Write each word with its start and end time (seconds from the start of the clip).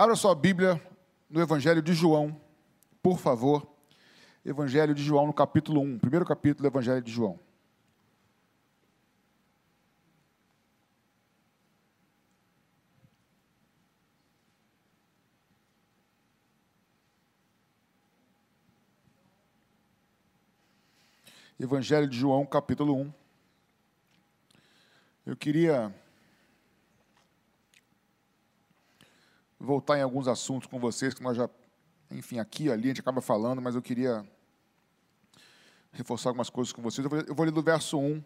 Abra 0.00 0.16
sua 0.16 0.34
Bíblia 0.34 0.80
no 1.28 1.42
Evangelho 1.42 1.82
de 1.82 1.92
João, 1.92 2.34
por 3.02 3.18
favor. 3.18 3.70
Evangelho 4.42 4.94
de 4.94 5.02
João, 5.02 5.26
no 5.26 5.34
capítulo 5.34 5.82
1, 5.82 5.98
primeiro 5.98 6.24
capítulo 6.24 6.62
do 6.62 6.72
Evangelho 6.72 7.02
de 7.02 7.12
João. 7.12 7.38
Evangelho 21.58 22.08
de 22.08 22.18
João, 22.18 22.46
capítulo 22.46 22.96
1. 22.96 23.12
Eu 25.26 25.36
queria 25.36 25.94
voltar 29.60 29.98
em 29.98 30.02
alguns 30.02 30.26
assuntos 30.26 30.66
com 30.66 30.80
vocês 30.80 31.12
que 31.12 31.22
nós 31.22 31.36
já, 31.36 31.48
enfim, 32.10 32.38
aqui 32.38 32.64
e 32.64 32.72
ali 32.72 32.84
a 32.84 32.88
gente 32.88 33.00
acaba 33.02 33.20
falando, 33.20 33.60
mas 33.60 33.74
eu 33.74 33.82
queria 33.82 34.26
reforçar 35.92 36.30
algumas 36.30 36.48
coisas 36.48 36.72
com 36.72 36.80
vocês. 36.80 37.06
Eu 37.28 37.34
vou 37.34 37.44
ler 37.44 37.52
do 37.52 37.62
verso 37.62 37.98
1 37.98 38.24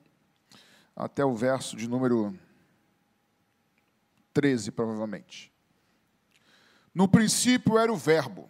até 0.95 1.24
o 1.24 1.34
verso 1.34 1.77
de 1.77 1.88
número 1.88 2.38
13, 4.33 4.70
provavelmente. 4.70 5.52
No 6.95 7.09
princípio 7.09 7.77
era 7.77 7.93
o 7.93 7.96
Verbo, 7.96 8.48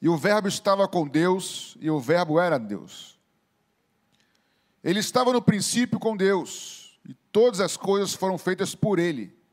e 0.00 0.08
o 0.08 0.16
Verbo 0.16 0.46
estava 0.46 0.86
com 0.86 1.08
Deus, 1.08 1.76
e 1.80 1.90
o 1.90 1.98
Verbo 1.98 2.38
era 2.38 2.56
Deus. 2.56 3.18
Ele 4.82 5.00
estava 5.00 5.32
no 5.32 5.42
princípio 5.42 5.98
com 5.98 6.16
Deus, 6.16 7.00
e 7.08 7.14
todas 7.32 7.60
as 7.60 7.76
coisas 7.76 8.14
foram 8.14 8.38
feitas 8.38 8.76
por 8.76 9.00
Ele. 9.00 9.43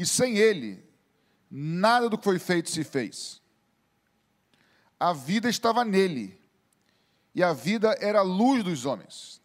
E 0.00 0.06
sem 0.06 0.38
Ele, 0.38 0.82
nada 1.50 2.08
do 2.08 2.16
que 2.16 2.24
foi 2.24 2.38
feito 2.38 2.70
se 2.70 2.82
fez. 2.82 3.42
A 4.98 5.12
vida 5.12 5.46
estava 5.46 5.84
nele, 5.84 6.40
e 7.34 7.42
a 7.42 7.52
vida 7.52 7.94
era 8.00 8.20
a 8.20 8.22
luz 8.22 8.64
dos 8.64 8.86
homens. 8.86 9.42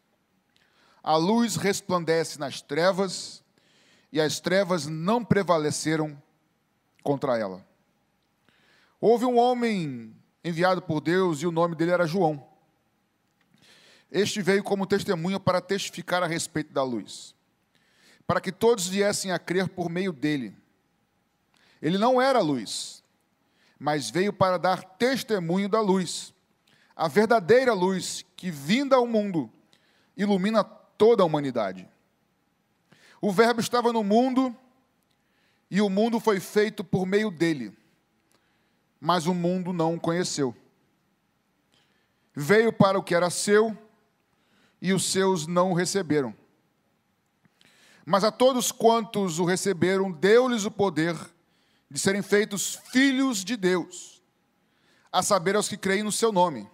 A 1.03 1.17
luz 1.17 1.57
resplandece 1.57 2.39
nas 2.39 2.61
trevas, 2.61 3.43
e 4.13 4.21
as 4.21 4.39
trevas 4.39 4.87
não 4.87 5.25
prevaleceram 5.25 6.17
contra 7.03 7.37
ela. 7.37 7.67
Houve 9.01 9.25
um 9.25 9.37
homem 9.37 10.15
enviado 10.41 10.81
por 10.81 11.01
Deus 11.01 11.41
e 11.41 11.47
o 11.47 11.51
nome 11.51 11.75
dele 11.75 11.91
era 11.91 12.07
João. 12.07 12.47
Este 14.09 14.41
veio 14.41 14.63
como 14.63 14.87
testemunha 14.87 15.37
para 15.37 15.59
testificar 15.59 16.23
a 16.23 16.27
respeito 16.27 16.71
da 16.71 16.81
luz, 16.81 17.35
para 18.27 18.41
que 18.41 18.51
todos 18.51 18.87
viessem 18.87 19.31
a 19.31 19.39
crer 19.39 19.69
por 19.69 19.89
meio 19.89 20.11
dele. 20.11 20.55
Ele 21.81 21.97
não 21.97 22.21
era 22.21 22.39
luz, 22.39 23.03
mas 23.77 24.09
veio 24.09 24.33
para 24.33 24.57
dar 24.57 24.83
testemunho 24.83 25.69
da 25.69 25.81
luz, 25.81 26.33
a 26.95 27.07
verdadeira 27.07 27.73
luz 27.73 28.25
que, 28.35 28.49
vinda 28.49 28.95
ao 28.95 29.05
mundo, 29.05 29.51
ilumina 30.15 30.63
toda 30.63 31.23
a 31.23 31.25
humanidade. 31.25 31.87
O 33.21 33.31
Verbo 33.31 33.59
estava 33.59 33.91
no 33.91 34.03
mundo 34.03 34.55
e 35.69 35.81
o 35.81 35.89
mundo 35.89 36.19
foi 36.19 36.39
feito 36.39 36.83
por 36.83 37.05
meio 37.05 37.29
dele 37.29 37.75
mas 39.05 39.27
o 39.27 39.35
mundo 39.35 39.71
não 39.71 39.93
o 39.93 39.99
conheceu. 39.99 40.55
Veio 42.33 42.73
para 42.73 42.97
o 42.97 43.03
que 43.03 43.13
era 43.13 43.29
seu 43.29 43.77
e 44.81 44.91
os 44.93 45.11
seus 45.11 45.45
não 45.45 45.69
o 45.69 45.73
receberam. 45.75 46.35
Mas 48.05 48.23
a 48.23 48.31
todos 48.31 48.71
quantos 48.71 49.39
o 49.39 49.45
receberam, 49.45 50.11
deu-lhes 50.11 50.65
o 50.65 50.71
poder 50.71 51.15
de 51.89 51.99
serem 51.99 52.21
feitos 52.21 52.75
filhos 52.91 53.43
de 53.43 53.57
Deus, 53.57 54.21
a 55.11 55.23
saber, 55.23 55.55
aos 55.55 55.67
que 55.67 55.77
creem 55.77 56.03
no 56.03 56.11
seu 56.11 56.31
nome, 56.31 56.69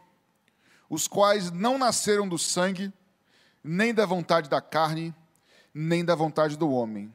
os 0.90 1.08
quais 1.08 1.52
não 1.52 1.78
nasceram 1.78 2.28
do 2.28 2.38
sangue, 2.38 2.92
nem 3.64 3.94
da 3.94 4.06
vontade 4.06 4.50
da 4.50 4.60
carne, 4.60 5.14
nem 5.74 6.04
da 6.04 6.16
vontade 6.16 6.58
do 6.58 6.70
homem, 6.70 7.14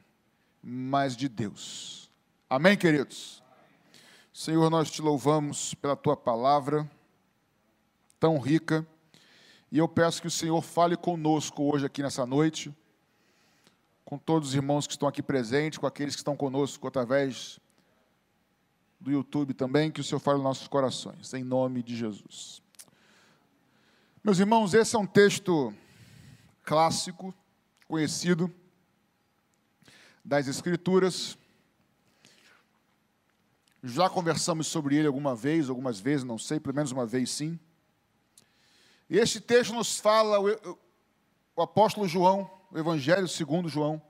mas 0.63 1.15
de 1.15 1.29
Deus. 1.29 2.09
Amém, 2.49 2.77
queridos? 2.77 3.43
Senhor, 4.33 4.69
nós 4.69 4.89
te 4.89 5.01
louvamos 5.01 5.73
pela 5.75 5.95
tua 5.95 6.15
palavra 6.15 6.89
tão 8.19 8.39
rica. 8.39 8.85
E 9.71 9.77
eu 9.77 9.87
peço 9.87 10.21
que 10.21 10.27
o 10.27 10.31
Senhor 10.31 10.61
fale 10.61 10.95
conosco 10.95 11.63
hoje 11.63 11.85
aqui 11.85 12.01
nessa 12.01 12.25
noite, 12.25 12.73
com 14.07 14.17
todos 14.17 14.47
os 14.47 14.55
irmãos 14.55 14.87
que 14.87 14.93
estão 14.93 15.09
aqui 15.09 15.21
presentes, 15.21 15.77
com 15.77 15.85
aqueles 15.85 16.15
que 16.15 16.21
estão 16.21 16.33
conosco 16.33 16.87
através 16.87 17.59
do 18.97 19.11
YouTube 19.11 19.53
também, 19.53 19.91
que 19.91 19.99
o 19.99 20.03
Senhor 20.03 20.21
fale 20.21 20.37
nos 20.37 20.45
nossos 20.45 20.67
corações, 20.69 21.33
em 21.33 21.43
nome 21.43 21.83
de 21.83 21.93
Jesus. 21.93 22.61
Meus 24.23 24.39
irmãos, 24.39 24.73
esse 24.73 24.95
é 24.95 24.99
um 24.99 25.05
texto 25.05 25.73
clássico, 26.63 27.35
conhecido 27.85 28.49
das 30.23 30.47
Escrituras. 30.47 31.37
Já 33.83 34.09
conversamos 34.09 34.67
sobre 34.67 34.95
ele 34.95 35.07
alguma 35.07 35.35
vez, 35.35 35.69
algumas 35.69 35.99
vezes, 35.99 36.23
não 36.23 36.37
sei, 36.37 36.61
pelo 36.61 36.75
menos 36.75 36.93
uma 36.93 37.05
vez 37.05 37.29
sim. 37.29 37.59
E 39.09 39.17
este 39.17 39.41
texto 39.41 39.73
nos 39.73 39.99
fala, 39.99 40.39
o, 40.39 40.79
o 41.57 41.61
apóstolo 41.61 42.07
João, 42.07 42.56
o 42.71 42.77
Evangelho 42.77 43.27
segundo 43.27 43.69
João. 43.69 44.01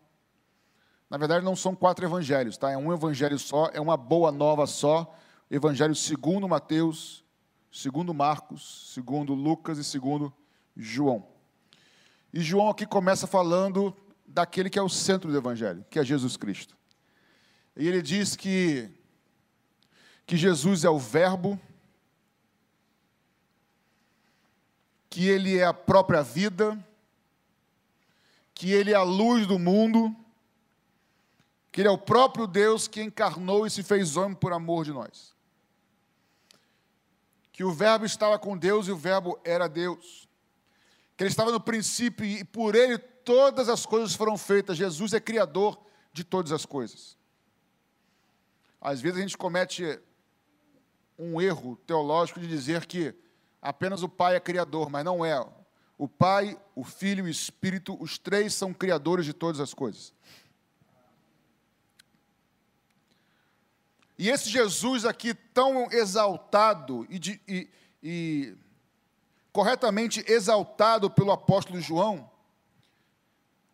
Na 1.09 1.17
verdade, 1.17 1.45
não 1.45 1.55
são 1.55 1.73
quatro 1.73 2.05
evangelhos, 2.05 2.57
tá? 2.57 2.69
É 2.69 2.77
um 2.77 2.91
evangelho 2.91 3.39
só, 3.39 3.69
é 3.73 3.79
uma 3.79 3.95
boa 3.95 4.29
nova 4.29 4.67
só. 4.67 5.15
Evangelho 5.49 5.95
segundo 5.95 6.49
Mateus, 6.49 7.23
segundo 7.71 8.13
Marcos, 8.13 8.91
segundo 8.93 9.33
Lucas 9.33 9.77
e 9.77 9.85
segundo 9.85 10.33
João. 10.75 11.25
E 12.33 12.41
João 12.41 12.67
aqui 12.67 12.85
começa 12.85 13.25
falando 13.25 13.95
daquele 14.27 14.69
que 14.69 14.77
é 14.77 14.81
o 14.81 14.89
centro 14.89 15.31
do 15.31 15.37
evangelho, 15.37 15.85
que 15.89 15.97
é 15.97 16.03
Jesus 16.03 16.35
Cristo. 16.35 16.75
E 17.73 17.87
ele 17.87 18.01
diz 18.01 18.35
que 18.35 18.91
que 20.27 20.35
Jesus 20.35 20.83
é 20.83 20.89
o 20.89 20.99
Verbo, 20.99 21.57
que 25.09 25.25
Ele 25.25 25.57
é 25.57 25.63
a 25.63 25.73
própria 25.73 26.21
vida, 26.21 26.77
que 28.57 28.71
Ele 28.71 28.91
é 28.91 28.95
a 28.95 29.03
luz 29.03 29.45
do 29.45 29.59
mundo, 29.59 30.15
que 31.71 31.79
Ele 31.79 31.87
é 31.87 31.91
o 31.91 31.97
próprio 31.97 32.47
Deus 32.47 32.87
que 32.87 33.03
encarnou 33.03 33.67
e 33.67 33.69
se 33.69 33.83
fez 33.83 34.17
homem 34.17 34.35
por 34.35 34.51
amor 34.51 34.83
de 34.83 34.91
nós. 34.91 35.35
Que 37.51 37.63
o 37.63 37.71
Verbo 37.71 38.03
estava 38.03 38.39
com 38.39 38.57
Deus 38.57 38.87
e 38.87 38.91
o 38.91 38.97
Verbo 38.97 39.39
era 39.45 39.69
Deus. 39.69 40.27
Que 41.15 41.23
Ele 41.23 41.29
estava 41.29 41.51
no 41.51 41.59
princípio 41.59 42.25
e 42.25 42.43
por 42.43 42.73
Ele 42.73 42.97
todas 42.97 43.69
as 43.69 43.85
coisas 43.85 44.15
foram 44.15 44.35
feitas. 44.35 44.75
Jesus 44.75 45.13
é 45.13 45.19
criador 45.19 45.77
de 46.11 46.23
todas 46.23 46.51
as 46.51 46.65
coisas. 46.65 47.15
Às 48.81 48.99
vezes 48.99 49.19
a 49.19 49.21
gente 49.21 49.37
comete 49.37 49.99
um 51.15 51.39
erro 51.39 51.75
teológico 51.85 52.39
de 52.39 52.47
dizer 52.47 52.87
que 52.87 53.13
apenas 53.61 54.01
o 54.01 54.09
Pai 54.09 54.35
é 54.35 54.39
criador, 54.39 54.89
mas 54.89 55.05
não 55.05 55.23
é. 55.23 55.47
O 55.97 56.07
Pai, 56.07 56.59
o 56.75 56.83
Filho 56.83 57.25
e 57.25 57.29
o 57.29 57.31
Espírito, 57.31 57.97
os 57.99 58.17
três 58.17 58.53
são 58.53 58.73
criadores 58.73 59.25
de 59.25 59.33
todas 59.33 59.59
as 59.59 59.73
coisas. 59.73 60.13
E 64.17 64.29
esse 64.29 64.49
Jesus 64.49 65.05
aqui, 65.05 65.33
tão 65.33 65.91
exaltado 65.91 67.05
e, 67.09 67.19
de, 67.19 67.39
e, 67.47 67.69
e 68.01 68.55
corretamente 69.51 70.23
exaltado 70.27 71.09
pelo 71.09 71.31
apóstolo 71.31 71.79
João, 71.79 72.29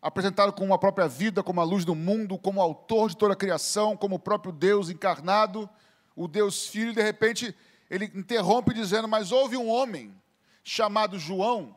apresentado 0.02 0.52
como 0.52 0.74
a 0.74 0.78
própria 0.78 1.08
vida, 1.08 1.42
como 1.42 1.62
a 1.62 1.64
luz 1.64 1.84
do 1.84 1.94
mundo, 1.94 2.38
como 2.38 2.60
autor 2.60 3.08
de 3.08 3.16
toda 3.16 3.32
a 3.32 3.36
criação, 3.36 3.96
como 3.96 4.16
o 4.16 4.18
próprio 4.18 4.52
Deus 4.52 4.90
encarnado, 4.90 5.68
o 6.14 6.28
Deus 6.28 6.66
Filho, 6.66 6.92
de 6.92 7.02
repente 7.02 7.54
ele 7.90 8.10
interrompe 8.14 8.74
dizendo: 8.74 9.08
Mas 9.08 9.32
houve 9.32 9.56
um 9.56 9.68
homem 9.68 10.14
chamado 10.62 11.18
João, 11.18 11.74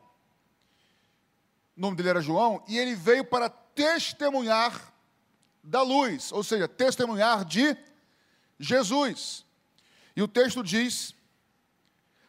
o 1.78 1.80
nome 1.80 1.96
dele 1.96 2.10
era 2.10 2.20
João, 2.20 2.62
e 2.68 2.76
ele 2.76 2.94
veio 2.94 3.24
para 3.24 3.48
testemunhar 3.48 4.92
da 5.62 5.80
luz, 5.80 6.32
ou 6.32 6.42
seja, 6.42 6.68
testemunhar 6.68 7.44
de 7.44 7.74
Jesus. 8.58 9.46
E 10.14 10.22
o 10.22 10.28
texto 10.28 10.62
diz: 10.62 11.14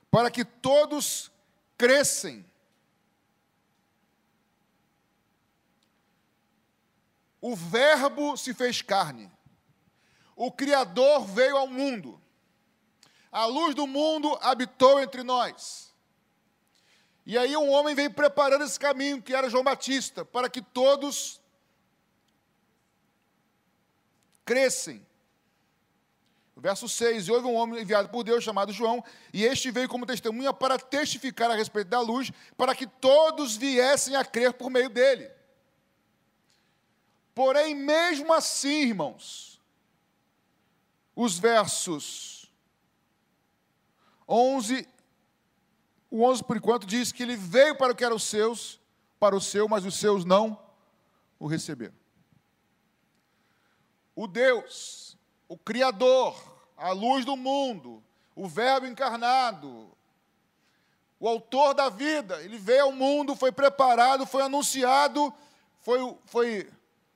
para 0.09 0.31
que 0.31 0.45
todos 0.45 1.29
crescem. 1.77 2.45
O 7.41 7.55
Verbo 7.55 8.37
se 8.37 8.53
fez 8.53 8.81
carne 8.81 9.31
o 10.39 10.49
Criador 10.49 11.25
veio 11.25 11.57
ao 11.57 11.67
mundo. 11.67 12.17
A 13.29 13.45
luz 13.45 13.75
do 13.75 13.85
mundo 13.85 14.39
habitou 14.41 15.01
entre 15.01 15.21
nós. 15.21 15.88
E 17.29 17.37
aí 17.37 17.55
um 17.55 17.69
homem 17.69 17.93
veio 17.93 18.11
preparando 18.11 18.63
esse 18.63 18.79
caminho, 18.79 19.21
que 19.21 19.35
era 19.35 19.51
João 19.51 19.63
Batista, 19.63 20.25
para 20.25 20.49
que 20.49 20.63
todos 20.63 21.39
crescem 24.43 25.05
Verso 26.59 26.89
6: 26.89 27.27
E 27.27 27.31
houve 27.31 27.45
um 27.45 27.53
homem 27.53 27.81
enviado 27.81 28.09
por 28.09 28.23
Deus 28.23 28.43
chamado 28.43 28.73
João, 28.73 29.03
e 29.31 29.45
este 29.45 29.69
veio 29.69 29.87
como 29.87 30.07
testemunha 30.07 30.51
para 30.51 30.79
testificar 30.79 31.51
a 31.51 31.55
respeito 31.55 31.87
da 31.87 32.01
luz, 32.01 32.31
para 32.57 32.73
que 32.73 32.87
todos 32.87 33.55
viessem 33.55 34.15
a 34.15 34.25
crer 34.25 34.53
por 34.53 34.71
meio 34.71 34.89
dele. 34.89 35.29
Porém, 37.35 37.75
mesmo 37.75 38.33
assim, 38.33 38.87
irmãos, 38.87 39.61
os 41.15 41.37
versos 41.39 42.51
11, 44.27 44.87
o 46.09 46.23
11 46.23 46.43
por 46.43 46.57
enquanto 46.57 46.87
diz 46.87 47.11
que 47.11 47.23
ele 47.23 47.35
veio 47.35 47.75
para 47.75 47.93
o 47.93 47.95
que 47.95 48.03
eram 48.03 48.15
os 48.15 48.23
seus, 48.23 48.79
para 49.19 49.35
o 49.35 49.41
seu, 49.41 49.67
mas 49.67 49.85
os 49.85 49.95
seus 49.95 50.25
não 50.25 50.59
o 51.39 51.47
receberam. 51.47 51.93
O 54.15 54.27
Deus, 54.27 55.17
o 55.47 55.57
Criador, 55.57 56.35
a 56.75 56.91
luz 56.91 57.23
do 57.25 57.37
mundo, 57.37 58.03
o 58.35 58.47
Verbo 58.47 58.87
encarnado, 58.87 59.89
o 61.19 61.27
autor 61.27 61.73
da 61.73 61.89
vida, 61.89 62.41
ele 62.41 62.57
veio 62.57 62.85
ao 62.85 62.91
mundo, 62.91 63.35
foi 63.35 63.51
preparado, 63.51 64.25
foi 64.25 64.41
anunciado, 64.41 65.33
foi, 65.81 66.17
foi 66.25 66.69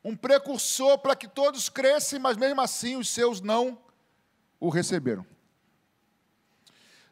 um 0.03 0.15
precursor 0.15 0.97
para 0.97 1.15
que 1.15 1.27
todos 1.27 1.69
crescem, 1.69 2.19
mas 2.19 2.35
mesmo 2.35 2.61
assim 2.61 2.97
os 2.97 3.09
seus 3.09 3.39
não 3.39 3.77
o 4.59 4.69
receberam. 4.69 5.25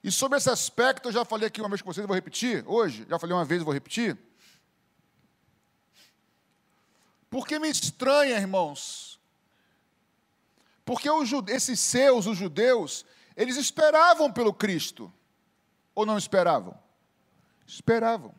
E 0.03 0.11
sobre 0.11 0.37
esse 0.37 0.49
aspecto, 0.49 1.09
eu 1.09 1.13
já 1.13 1.23
falei 1.23 1.47
aqui 1.47 1.61
uma 1.61 1.69
vez 1.69 1.81
com 1.81 1.93
vocês, 1.93 2.05
vou 2.07 2.15
repetir 2.15 2.63
hoje, 2.67 3.05
já 3.07 3.19
falei 3.19 3.35
uma 3.35 3.45
vez, 3.45 3.61
vou 3.61 3.73
repetir. 3.73 4.17
Porque 7.29 7.59
me 7.59 7.69
estranha, 7.69 8.35
irmãos, 8.37 9.11
porque 10.83 11.07
jude... 11.25 11.51
esses 11.51 11.79
seus, 11.79 12.25
os 12.25 12.37
judeus, 12.37 13.05
eles 13.35 13.55
esperavam 13.55 14.31
pelo 14.31 14.53
Cristo. 14.53 15.11
Ou 15.93 16.05
não 16.05 16.17
esperavam? 16.17 16.77
Esperavam. 17.65 18.33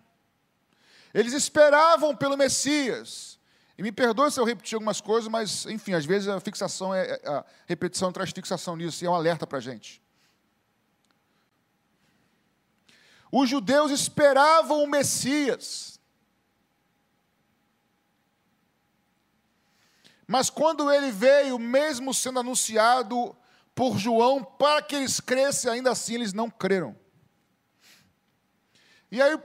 Eles 1.14 1.32
esperavam 1.32 2.16
pelo 2.16 2.36
Messias. 2.36 3.38
E 3.76 3.82
me 3.82 3.92
perdoe 3.92 4.30
se 4.30 4.38
eu 4.38 4.44
repetir 4.44 4.74
algumas 4.74 5.00
coisas, 5.00 5.28
mas, 5.28 5.66
enfim, 5.66 5.94
às 5.94 6.04
vezes 6.04 6.28
a 6.28 6.40
fixação 6.40 6.94
é, 6.94 7.18
é 7.22 7.28
a 7.28 7.44
repetição 7.66 8.12
traz 8.12 8.30
fixação 8.30 8.76
nisso 8.76 9.02
e 9.02 9.06
é 9.06 9.10
um 9.10 9.14
alerta 9.14 9.46
para 9.46 9.58
a 9.58 9.60
gente. 9.60 10.02
Os 13.32 13.48
judeus 13.48 13.90
esperavam 13.90 14.84
o 14.84 14.86
Messias. 14.86 15.98
Mas 20.26 20.50
quando 20.50 20.92
ele 20.92 21.10
veio, 21.10 21.58
mesmo 21.58 22.12
sendo 22.12 22.40
anunciado 22.40 23.34
por 23.74 23.96
João, 23.96 24.44
para 24.44 24.82
que 24.82 24.94
eles 24.94 25.18
crescem, 25.18 25.70
ainda 25.70 25.90
assim 25.90 26.14
eles 26.14 26.34
não 26.34 26.50
creram. 26.50 26.94
E 29.10 29.20
aí, 29.20 29.38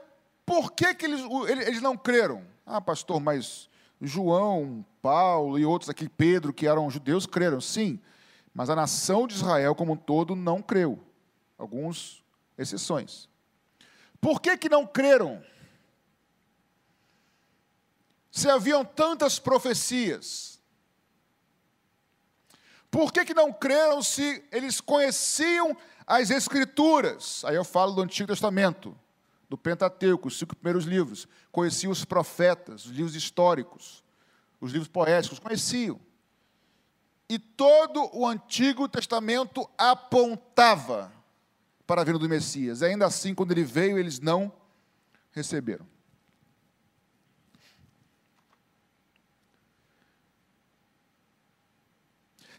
por 0.46 0.74
que, 0.74 0.94
que 0.94 1.06
eles, 1.06 1.22
eles 1.50 1.82
não 1.82 1.98
creram? 1.98 2.46
Ah, 2.66 2.82
pastor, 2.82 3.22
mas 3.22 3.70
João, 4.02 4.86
Paulo 5.02 5.58
e 5.58 5.66
outros 5.66 5.90
aqui, 5.90 6.10
Pedro, 6.10 6.54
que 6.54 6.68
eram 6.68 6.90
judeus, 6.90 7.26
creram, 7.26 7.62
sim. 7.62 8.02
Mas 8.54 8.70
a 8.70 8.76
nação 8.76 9.28
de 9.28 9.36
Israel 9.36 9.74
como 9.76 9.94
um 9.94 9.98
todo 9.98 10.36
não 10.36 10.62
creu. 10.62 11.00
Alguns 11.58 12.24
exceções. 12.58 13.30
Por 14.20 14.42
que, 14.42 14.58
que 14.58 14.70
não 14.70 14.86
creram? 14.86 15.44
Se 18.32 18.50
haviam 18.50 18.84
tantas 18.86 19.40
profecias, 19.40 20.60
por 22.90 23.12
que, 23.12 23.26
que 23.26 23.34
não 23.34 23.52
creram 23.52 24.02
se 24.02 24.44
eles 24.52 24.80
conheciam 24.80 25.76
as 26.06 26.30
Escrituras? 26.30 27.44
Aí 27.46 27.56
eu 27.56 27.64
falo 27.64 27.94
do 27.94 28.02
Antigo 28.02 28.28
Testamento, 28.28 28.98
do 29.50 29.58
Pentateuco, 29.58 30.28
os 30.28 30.38
cinco 30.38 30.56
primeiros 30.56 30.86
livros. 30.86 31.28
Conheciam 31.52 31.92
os 31.92 32.06
profetas, 32.06 32.86
os 32.86 32.92
livros 32.92 33.16
históricos, 33.16 34.04
os 34.60 34.72
livros 34.72 34.88
poéticos, 34.88 35.40
conheciam. 35.40 36.00
E 37.30 37.38
todo 37.38 38.10
o 38.14 38.26
Antigo 38.26 38.88
Testamento 38.88 39.70
apontava 39.78 41.12
para 41.88 42.02
a 42.02 42.04
vinda 42.04 42.20
do 42.20 42.28
Messias. 42.28 42.82
E 42.82 42.86
ainda 42.86 43.06
assim, 43.06 43.34
quando 43.34 43.54
ele 43.54 43.64
veio, 43.64 43.98
eles 43.98 44.20
não 44.20 44.54
receberam. 45.32 45.88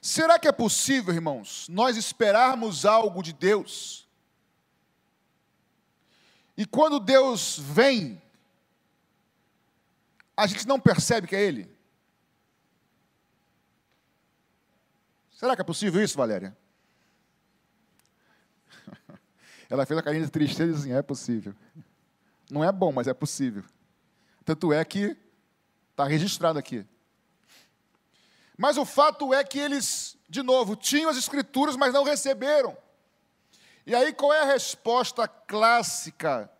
Será 0.00 0.38
que 0.38 0.48
é 0.48 0.52
possível, 0.52 1.12
irmãos, 1.12 1.68
nós 1.68 1.96
esperarmos 1.96 2.86
algo 2.86 3.22
de 3.22 3.34
Deus? 3.34 4.08
E 6.56 6.64
quando 6.64 6.98
Deus 6.98 7.58
vem, 7.58 8.20
a 10.34 10.46
gente 10.46 10.66
não 10.66 10.80
percebe 10.80 11.26
que 11.26 11.36
é 11.36 11.42
Ele? 11.42 11.70
Será 15.32 15.54
que 15.54 15.60
é 15.60 15.64
possível 15.64 16.02
isso, 16.02 16.16
Valéria? 16.16 16.56
Ela 19.68 19.84
fez 19.84 19.98
a 19.98 20.02
carinha 20.02 20.24
de 20.24 20.30
tristeza 20.30 20.70
e 20.70 20.74
disse 20.74 20.88
assim, 20.88 20.98
é 20.98 21.02
possível. 21.02 21.54
Não 22.50 22.64
é 22.64 22.72
bom, 22.72 22.92
mas 22.92 23.06
é 23.06 23.14
possível. 23.14 23.62
Tanto 24.44 24.72
é 24.72 24.82
que 24.84 25.16
está 25.90 26.04
registrado 26.04 26.58
aqui. 26.58 26.86
Mas 28.56 28.76
o 28.76 28.84
fato 28.84 29.32
é 29.34 29.44
que 29.44 29.58
eles, 29.58 30.16
de 30.28 30.42
novo, 30.42 30.74
tinham 30.74 31.10
as 31.10 31.16
escrituras, 31.16 31.76
mas 31.76 31.92
não 31.92 32.02
receberam. 32.02 32.76
E 33.86 33.94
aí 33.94 34.12
qual 34.12 34.32
é 34.32 34.42
a 34.42 34.52
resposta 34.52 35.26
clássica 35.28 36.50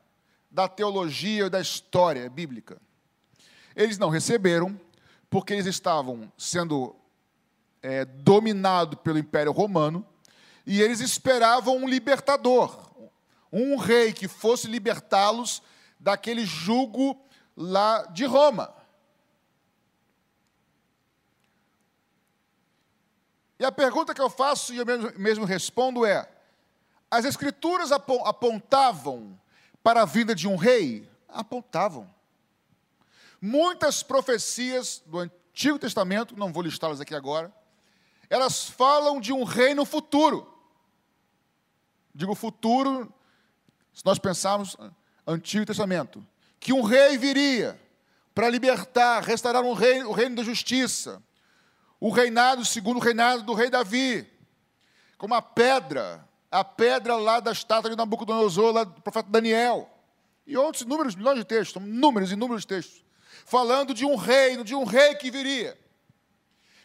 da 0.51 0.69
teologia 0.69 1.47
e 1.47 1.51
da 1.51 1.61
história 1.61 2.29
bíblica? 2.29 2.81
Eles 3.75 3.99
não 3.99 4.09
receberam 4.09 4.79
porque 5.31 5.53
eles 5.53 5.67
estavam 5.67 6.33
sendo 6.37 6.97
é, 7.83 8.05
dominados 8.05 8.99
pelo 9.03 9.19
Império 9.19 9.53
Romano 9.53 10.07
e 10.67 10.81
eles 10.81 11.01
esperavam 11.01 11.77
um 11.77 11.89
libertador, 11.89 12.88
um 13.53 13.77
rei 13.77 14.13
que 14.13 14.29
fosse 14.29 14.67
libertá-los 14.67 15.63
daquele 15.99 16.45
jugo 16.45 17.21
lá 17.57 18.07
de 18.07 18.25
Roma. 18.25 18.75
E 23.59 23.65
a 23.65 23.73
pergunta 23.73 24.15
que 24.15 24.21
eu 24.21 24.31
faço 24.31 24.73
e 24.73 24.77
eu 24.77 24.87
mesmo, 25.17 25.45
respondo 25.45 26.07
é: 26.07 26.31
as 27.11 27.25
Escrituras 27.25 27.91
apontavam 27.91 29.39
para 29.83 30.03
a 30.03 30.05
vinda 30.05 30.35
de 30.35 30.47
um 30.47 30.55
rei? 30.55 31.11
Apontavam. 31.29 32.09
Muitas 33.41 34.03
profecias 34.03 35.03
do 35.07 35.19
Antigo 35.19 35.79
Testamento, 35.79 36.37
não 36.37 36.53
vou 36.53 36.63
listá-las 36.63 37.01
aqui 37.01 37.15
agora, 37.15 37.53
elas 38.31 38.69
falam 38.69 39.21
de 39.21 39.33
um 39.33 39.43
reino 39.43 39.85
futuro. 39.85 40.55
Digo 42.15 42.35
futuro, 42.35 43.13
se 43.99 44.07
nós 44.07 44.17
pensarmos 44.17 44.77
Antigo 45.27 45.67
Testamento, 45.67 46.25
que 46.61 46.73
um 46.73 46.83
rei 46.83 47.19
viria 47.19 47.77
para 48.33 48.49
libertar, 48.49 49.25
restaurar 49.25 49.65
um 49.65 49.73
reino, 49.73 50.11
o 50.11 50.13
reino 50.13 50.37
da 50.37 50.45
justiça, 50.45 51.21
o 51.99 52.09
reinado, 52.09 52.65
segundo 52.65 52.99
o 52.99 53.01
reinado 53.01 53.43
do 53.43 53.55
rei 53.55 53.69
Davi, 53.69 54.25
como 55.17 55.35
a 55.35 55.43
pedra, 55.43 56.25
a 56.49 56.63
pedra 56.63 57.17
lá 57.17 57.41
da 57.41 57.51
estátua 57.51 57.91
de 57.91 57.97
Nabucodonosor, 57.97 58.73
lá 58.73 58.85
do 58.85 59.01
profeta 59.01 59.29
Daniel, 59.29 59.91
e 60.47 60.57
outros 60.57 60.85
inúmeros 60.85 61.17
milhões 61.17 61.39
de 61.41 61.45
textos, 61.45 61.83
números 61.83 62.31
inúmeros 62.31 62.65
textos, 62.65 63.05
falando 63.45 63.93
de 63.93 64.05
um 64.05 64.15
reino, 64.15 64.63
de 64.63 64.77
um 64.77 64.85
rei 64.85 65.17
que 65.17 65.29
viria. 65.29 65.77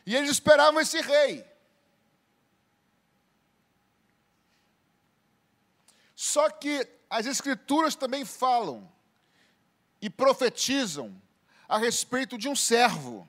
E 0.04 0.16
eles 0.16 0.32
esperavam 0.32 0.82
esse 0.82 1.00
rei. 1.00 1.46
Só 6.24 6.50
que 6.50 6.88
as 7.10 7.26
Escrituras 7.26 7.96
também 7.96 8.24
falam 8.24 8.90
e 10.02 10.10
profetizam 10.10 11.22
a 11.68 11.78
respeito 11.78 12.38
de 12.38 12.48
um 12.48 12.56
servo 12.56 13.28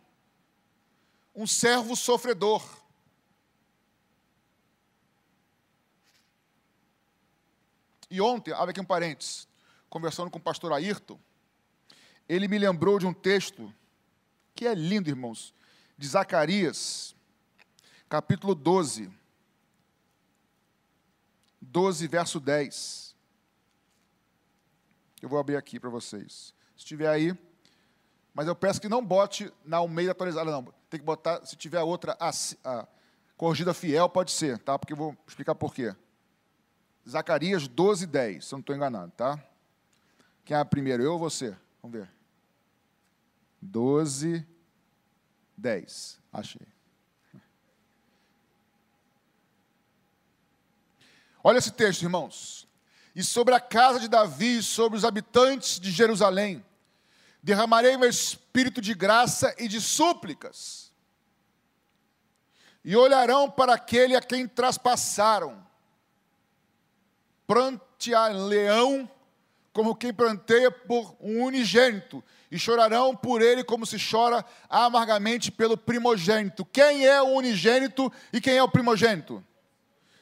um 1.34 1.44
servo 1.44 1.96
sofredor. 1.96 2.64
E 8.08 8.20
ontem, 8.20 8.52
abre 8.52 8.70
aqui 8.70 8.80
um 8.80 8.84
parênteses, 8.84 9.48
conversando 9.90 10.30
com 10.30 10.38
o 10.38 10.40
pastor 10.40 10.72
Ayrton, 10.72 11.18
ele 12.28 12.46
me 12.46 12.58
lembrou 12.58 13.00
de 13.00 13.06
um 13.06 13.12
texto 13.12 13.74
que 14.54 14.68
é 14.68 14.72
lindo, 14.72 15.10
irmãos, 15.10 15.52
de 15.98 16.06
Zacarias, 16.06 17.16
capítulo 18.08 18.54
12. 18.54 19.23
12, 21.64 22.06
verso 22.06 22.40
10. 22.40 23.14
Eu 25.22 25.28
vou 25.28 25.38
abrir 25.38 25.56
aqui 25.56 25.80
para 25.80 25.90
vocês. 25.90 26.54
Se 26.76 26.78
estiver 26.78 27.08
aí, 27.08 27.36
mas 28.34 28.46
eu 28.46 28.54
peço 28.54 28.80
que 28.80 28.88
não 28.88 29.04
bote 29.04 29.52
na 29.64 29.78
Almeida 29.78 30.12
atualizada, 30.12 30.50
não. 30.50 30.64
Tem 30.90 31.00
que 31.00 31.06
botar, 31.06 31.44
se 31.46 31.56
tiver 31.56 31.80
outra, 31.82 32.16
a, 32.20 32.30
a 32.64 32.86
Corrigida 33.36 33.72
fiel 33.72 34.08
pode 34.08 34.30
ser, 34.30 34.58
tá? 34.58 34.78
Porque 34.78 34.92
eu 34.92 34.96
vou 34.96 35.16
explicar 35.26 35.54
por 35.54 35.74
quê. 35.74 35.94
Zacarias 37.08 37.68
12, 37.68 38.06
10, 38.06 38.44
se 38.44 38.54
eu 38.54 38.56
não 38.56 38.60
estou 38.60 38.74
enganado, 38.74 39.12
tá? 39.12 39.42
Quem 40.44 40.56
é 40.56 40.64
primeiro, 40.64 41.02
eu 41.02 41.12
ou 41.12 41.18
você? 41.18 41.56
Vamos 41.82 41.98
ver. 41.98 42.10
12, 43.60 44.46
10. 45.56 46.20
Achei. 46.32 46.73
Olha 51.46 51.58
esse 51.58 51.70
texto, 51.70 52.02
irmãos. 52.02 52.66
E 53.14 53.22
sobre 53.22 53.54
a 53.54 53.60
casa 53.60 54.00
de 54.00 54.08
Davi, 54.08 54.58
e 54.58 54.62
sobre 54.62 54.96
os 54.96 55.04
habitantes 55.04 55.78
de 55.78 55.90
Jerusalém, 55.90 56.64
derramarei 57.42 57.98
meu 57.98 58.08
espírito 58.08 58.80
de 58.80 58.94
graça 58.94 59.54
e 59.58 59.68
de 59.68 59.78
súplicas. 59.78 60.90
E 62.82 62.96
olharão 62.96 63.50
para 63.50 63.74
aquele 63.74 64.16
a 64.16 64.22
quem 64.22 64.48
traspassaram. 64.48 65.62
Prantear-leão 67.46 69.08
como 69.70 69.94
quem 69.94 70.14
planteia 70.14 70.70
por 70.70 71.16
um 71.20 71.42
unigênito, 71.42 72.22
e 72.48 72.56
chorarão 72.56 73.14
por 73.14 73.42
ele 73.42 73.64
como 73.64 73.84
se 73.84 73.96
chora 73.98 74.44
amargamente 74.70 75.50
pelo 75.50 75.76
primogênito. 75.76 76.64
Quem 76.64 77.04
é 77.04 77.20
o 77.20 77.34
unigênito 77.34 78.10
e 78.32 78.40
quem 78.40 78.56
é 78.56 78.62
o 78.62 78.68
primogênito? 78.68 79.44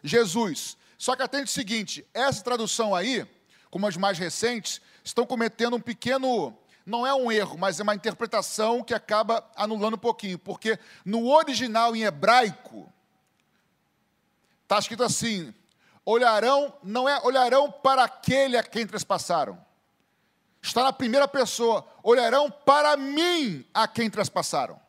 Jesus. 0.02 0.78
Só 1.02 1.16
que 1.16 1.22
atende 1.24 1.50
o 1.50 1.52
seguinte: 1.52 2.06
essa 2.14 2.44
tradução 2.44 2.94
aí, 2.94 3.26
como 3.72 3.88
as 3.88 3.96
mais 3.96 4.20
recentes, 4.20 4.80
estão 5.02 5.26
cometendo 5.26 5.74
um 5.74 5.80
pequeno. 5.80 6.56
Não 6.86 7.04
é 7.04 7.12
um 7.12 7.32
erro, 7.32 7.58
mas 7.58 7.80
é 7.80 7.82
uma 7.82 7.96
interpretação 7.96 8.84
que 8.84 8.94
acaba 8.94 9.44
anulando 9.56 9.94
um 9.94 9.98
pouquinho, 9.98 10.38
porque 10.38 10.78
no 11.04 11.28
original 11.28 11.96
em 11.96 12.04
hebraico, 12.04 12.88
está 14.62 14.78
escrito 14.78 15.02
assim: 15.02 15.52
olharão, 16.04 16.72
não 16.84 17.08
é 17.08 17.20
olharão 17.24 17.68
para 17.68 18.04
aquele 18.04 18.56
a 18.56 18.62
quem 18.62 18.86
trespassaram. 18.86 19.58
Está 20.62 20.84
na 20.84 20.92
primeira 20.92 21.26
pessoa, 21.26 21.84
olharão 22.00 22.48
para 22.48 22.96
mim 22.96 23.66
a 23.74 23.88
quem 23.88 24.08
trespassaram. 24.08 24.80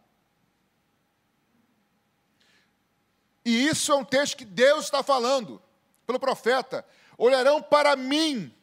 E 3.43 3.67
isso 3.67 3.91
é 3.91 3.95
um 3.95 4.05
texto 4.05 4.37
que 4.37 4.45
Deus 4.45 4.85
está 4.85 5.01
falando 5.01 5.59
pelo 6.05 6.19
profeta: 6.19 6.85
olharão 7.17 7.61
para 7.61 7.95
mim 7.95 8.53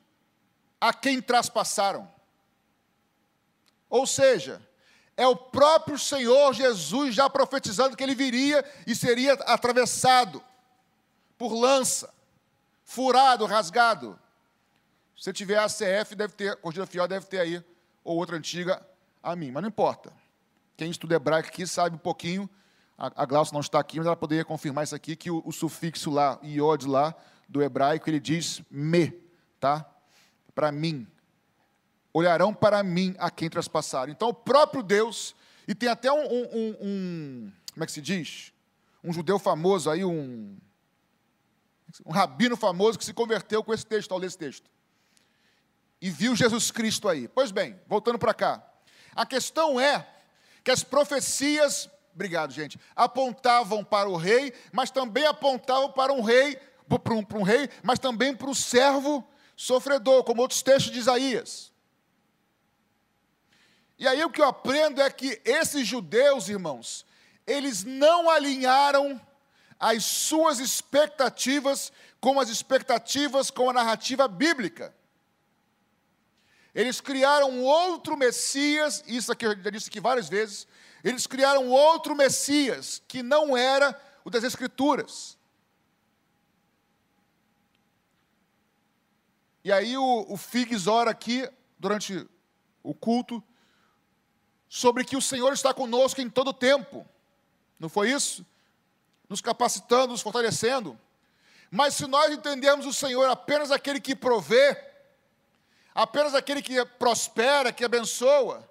a 0.81 0.93
quem 0.93 1.21
traspassaram. 1.21 2.11
Ou 3.89 4.07
seja, 4.07 4.63
é 5.17 5.27
o 5.27 5.37
próprio 5.37 5.99
Senhor 5.99 6.55
Jesus 6.55 7.15
já 7.15 7.29
profetizando 7.29 7.97
que 7.97 8.03
ele 8.03 8.15
viria 8.15 8.65
e 8.87 8.95
seria 8.95 9.35
atravessado 9.35 10.43
por 11.37 11.53
lança, 11.53 12.13
furado, 12.85 13.45
rasgado. 13.45 14.19
Se 15.17 15.33
tiver 15.33 15.59
a 15.59 15.67
CF, 15.67 16.15
deve 16.15 16.35
ter, 16.35 16.57
Corrida 16.57 16.87
Fiel 16.87 17.07
deve 17.07 17.27
ter 17.27 17.41
aí, 17.41 17.63
ou 18.03 18.17
outra 18.17 18.37
antiga, 18.37 18.81
a 19.23 19.37
mim, 19.37 19.51
mas 19.51 19.63
não 19.63 19.69
importa. 19.69 20.13
Quem 20.77 20.91
estuda 20.91 21.17
hebraico 21.17 21.49
aqui 21.49 21.67
sabe 21.67 21.97
um 21.97 21.99
pouquinho, 21.99 22.49
a, 22.97 23.23
a 23.23 23.27
Glaucia 23.27 23.53
não 23.53 23.61
está 23.61 23.79
aqui, 23.79 23.99
mas 23.99 24.07
ela 24.07 24.17
poderia 24.17 24.45
confirmar 24.45 24.85
isso 24.85 24.95
aqui, 24.95 25.15
que 25.15 25.31
o, 25.31 25.43
o 25.45 25.53
sufixo 25.53 26.11
lá, 26.11 26.39
iod 26.43 26.87
lá, 26.87 27.15
do 27.51 27.61
hebraico, 27.61 28.09
ele 28.09 28.21
diz 28.21 28.63
me, 28.71 29.13
tá? 29.59 29.85
Para 30.55 30.71
mim. 30.71 31.07
Olharão 32.13 32.55
para 32.55 32.83
mim 32.83 33.15
a 33.19 33.31
quem 33.31 33.51
traspassaram. 33.51 34.13
Então, 34.13 34.29
o 34.29 34.35
próprio 34.35 34.83
Deus, 34.83 35.35
e 35.67 35.75
tem 35.75 35.89
até 35.89 36.11
um, 36.13 36.25
um, 36.25 36.77
um 36.81 37.53
como 37.73 37.85
é 37.85 37.87
que 37.87 37.93
se 37.93 38.01
diz? 38.01 38.53
Um 39.03 39.13
judeu 39.13 39.39
famoso 39.39 39.91
aí, 39.91 40.05
um, 40.05 40.57
um 42.07 42.13
rabino 42.13 42.57
famoso 42.57 42.99
que 42.99 43.05
se 43.05 43.13
converteu 43.13 43.65
com 43.65 43.75
esse 43.75 43.85
texto, 43.87 44.13
ao 44.13 44.19
ler 44.19 44.29
esse 44.29 44.39
texto. 44.39 44.71
E 46.01 46.09
viu 46.09 46.37
Jesus 46.37 46.71
Cristo 46.71 47.09
aí. 47.09 47.27
Pois 47.27 47.51
bem, 47.51 47.79
voltando 47.87 48.19
para 48.19 48.33
cá. 48.33 48.63
A 49.15 49.27
questão 49.27 49.81
é 49.81 50.07
que 50.63 50.71
as 50.71 50.85
profecias, 50.85 51.91
obrigado 52.15 52.53
gente, 52.53 52.79
apontavam 52.95 53.85
para 53.85 54.09
o 54.09 54.17
rei, 54.17 54.53
mas 54.73 54.91
também 54.91 55.27
apontavam 55.27 55.91
para 55.91 56.13
um 56.13 56.23
rei 56.23 56.59
para 56.99 57.15
um, 57.15 57.25
um 57.35 57.43
rei, 57.43 57.69
mas 57.83 57.99
também 57.99 58.35
para 58.35 58.51
o 58.51 58.55
servo 58.55 59.27
sofredor, 59.57 60.25
como 60.25 60.43
outros 60.43 60.63
textos 60.63 60.93
de 60.93 60.99
Isaías. 60.99 61.71
E 63.99 64.09
aí 64.09 64.25
o 64.25 64.31
que 64.31 64.41
eu 64.41 64.47
aprendo 64.47 65.01
é 65.03 65.11
que 65.11 65.41
esses 65.45 65.87
judeus, 65.87 66.49
irmãos, 66.49 67.05
eles 67.47 67.85
não 67.85 68.31
alinharam 68.31 69.21
as 69.79 70.05
suas 70.05 70.59
expectativas 70.59 71.93
com 72.21 72.41
as 72.41 72.49
expectativas 72.49 73.51
com 73.51 73.69
a 73.69 73.73
narrativa 73.73 74.27
bíblica. 74.29 74.95
Eles 76.75 77.01
criaram 77.01 77.63
outro 77.63 78.17
Messias, 78.17 79.03
isso 79.07 79.33
aqui 79.33 79.47
eu 79.47 79.61
já 79.61 79.71
disse 79.71 79.89
aqui 79.89 80.01
várias 80.01 80.29
vezes, 80.29 80.67
eles 81.03 81.27
criaram 81.27 81.69
outro 81.69 82.15
Messias, 82.15 83.03
que 83.09 83.23
não 83.23 83.57
era 83.57 83.99
o 84.25 84.31
das 84.31 84.45
Escrituras. 84.45 85.37
E 89.63 89.71
aí 89.71 89.97
o, 89.97 90.27
o 90.29 90.37
Figs 90.37 90.87
ora 90.87 91.11
aqui, 91.11 91.49
durante 91.79 92.27
o 92.83 92.95
culto, 92.95 93.43
sobre 94.69 95.05
que 95.05 95.17
o 95.17 95.23
Senhor 95.23 95.53
está 95.53 95.75
conosco 95.75 96.21
em 96.21 96.31
todo 96.31 96.49
o 96.49 96.55
tempo. 96.55 97.07
Não 97.79 97.89
foi 97.89 98.11
isso? 98.11 98.47
Nos 99.29 99.41
capacitando, 99.41 100.13
nos 100.13 100.23
fortalecendo. 100.23 100.99
Mas 101.71 101.95
se 101.95 102.07
nós 102.07 102.33
entendermos 102.33 102.87
o 102.87 102.93
Senhor 102.93 103.29
apenas 103.29 103.71
aquele 103.71 104.01
que 104.01 104.17
provê, 104.17 104.77
apenas 105.95 106.35
aquele 106.35 106.63
que 106.63 106.85
prospera, 106.85 107.73
que 107.73 107.85
abençoa, 107.85 108.69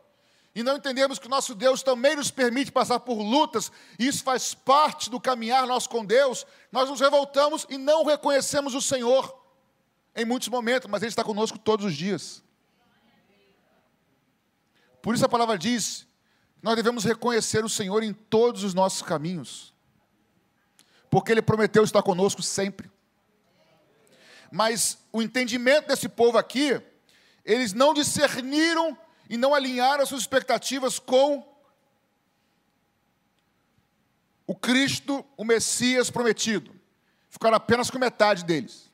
e 0.55 0.63
não 0.63 0.75
entendemos 0.75 1.19
que 1.19 1.27
o 1.27 1.29
nosso 1.29 1.53
Deus 1.53 1.84
também 1.84 2.15
nos 2.15 2.31
permite 2.31 2.72
passar 2.72 3.00
por 3.00 3.22
lutas, 3.22 3.72
e 3.98 4.08
isso 4.08 4.24
faz 4.24 4.53
parte 4.53 5.10
do 5.10 5.19
caminhar 5.19 5.67
nosso 5.67 5.88
com 5.89 6.03
Deus, 6.03 6.46
nós 6.72 6.89
nos 6.89 7.00
revoltamos 7.00 7.65
e 7.69 7.77
não 7.77 8.03
reconhecemos 8.03 8.74
o 8.74 8.81
Senhor 8.81 9.38
em 10.16 10.25
muitos 10.25 10.48
momentos, 10.48 10.89
mas 10.89 11.01
Ele 11.01 11.10
está 11.10 11.24
conosco 11.24 11.58
todos 11.58 11.86
os 11.86 11.96
dias. 11.96 12.44
Por 15.01 15.16
isso 15.16 15.25
a 15.25 15.30
palavra 15.30 15.58
diz: 15.58 16.08
nós 16.62 16.75
devemos 16.75 17.04
reconhecer 17.04 17.63
o 17.63 17.70
Senhor 17.70 18.04
em 18.04 18.13
todos 18.13 18.63
os 18.63 18.74
nossos 18.74 19.01
caminhos, 19.01 19.74
porque 21.10 21.32
Ele 21.32 21.42
prometeu 21.42 21.84
estar 21.84 22.04
conosco 22.04 22.42
sempre. 22.42 22.92
Mas 24.51 24.98
o 25.12 25.22
entendimento 25.22 25.88
desse 25.88 26.10
povo 26.10 26.38
aqui, 26.38 26.82
eles 27.46 27.74
não 27.74 27.94
discerniram 27.94 28.98
e 29.30 29.38
não 29.38 29.54
alinharam 29.54 30.04
as 30.04 30.10
suas 30.10 30.22
expectativas 30.22 30.98
com 30.98 31.48
o 34.48 34.56
Cristo, 34.56 35.24
o 35.38 35.46
Messias 35.46 36.10
prometido. 36.10 36.74
Ficaram 37.30 37.56
apenas 37.56 37.92
com 37.92 38.00
metade 38.00 38.44
deles. 38.44 38.88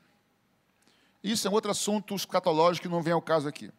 Isso 1.26 1.48
é 1.48 1.50
um 1.50 1.54
outro 1.54 1.72
assunto 1.72 2.14
escatológico 2.14 2.86
que 2.86 2.88
não 2.88 3.02
vem 3.02 3.12
ao 3.12 3.20
caso 3.20 3.48
aqui. 3.48 3.72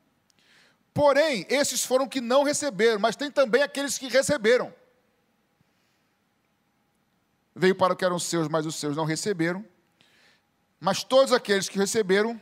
Porém, 0.94 1.46
esses 1.48 1.86
foram 1.86 2.06
que 2.06 2.20
não 2.20 2.44
receberam, 2.44 3.00
mas 3.00 3.16
tem 3.16 3.32
também 3.32 3.64
aqueles 3.64 3.98
que 3.98 4.10
receberam. 4.10 4.74
Veio 7.56 7.74
para 7.74 7.94
o 7.94 7.96
que 7.96 8.04
eram 8.04 8.20
seus, 8.20 8.50
mas 8.50 8.66
os 8.66 8.76
seus 8.76 8.98
não 8.98 9.06
receberam. 9.06 9.66
Mas 10.78 11.06
todos 11.06 11.32
aqueles 11.32 11.70
que 11.70 11.78
receberam, 11.80 12.42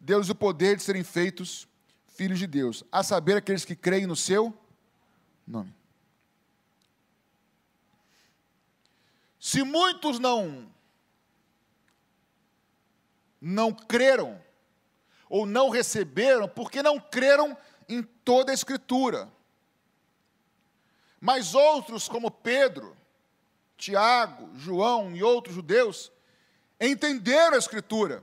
deu-lhes 0.00 0.28
o 0.28 0.34
poder 0.34 0.76
de 0.76 0.82
serem 0.82 1.04
feitos 1.04 1.68
filhos 2.08 2.40
de 2.40 2.48
Deus, 2.48 2.82
a 2.90 3.04
saber, 3.04 3.36
aqueles 3.36 3.64
que 3.64 3.76
creem 3.76 4.04
no 4.04 4.16
seu 4.16 4.52
nome. 5.46 5.72
Se 9.38 9.62
muitos 9.62 10.18
não 10.18 10.68
não 13.40 13.72
creram 13.72 14.40
ou 15.28 15.46
não 15.46 15.70
receberam 15.70 16.48
porque 16.48 16.82
não 16.82 16.98
creram 17.00 17.56
em 17.88 18.02
toda 18.02 18.50
a 18.50 18.54
Escritura. 18.54 19.30
Mas 21.20 21.54
outros, 21.54 22.08
como 22.08 22.30
Pedro, 22.30 22.96
Tiago, 23.76 24.50
João 24.56 25.14
e 25.14 25.22
outros 25.22 25.54
judeus, 25.54 26.10
entenderam 26.80 27.54
a 27.54 27.58
Escritura. 27.58 28.22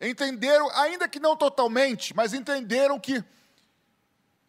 Entenderam, 0.00 0.70
ainda 0.76 1.08
que 1.08 1.18
não 1.18 1.36
totalmente, 1.36 2.14
mas 2.14 2.32
entenderam 2.32 3.00
que, 3.00 3.22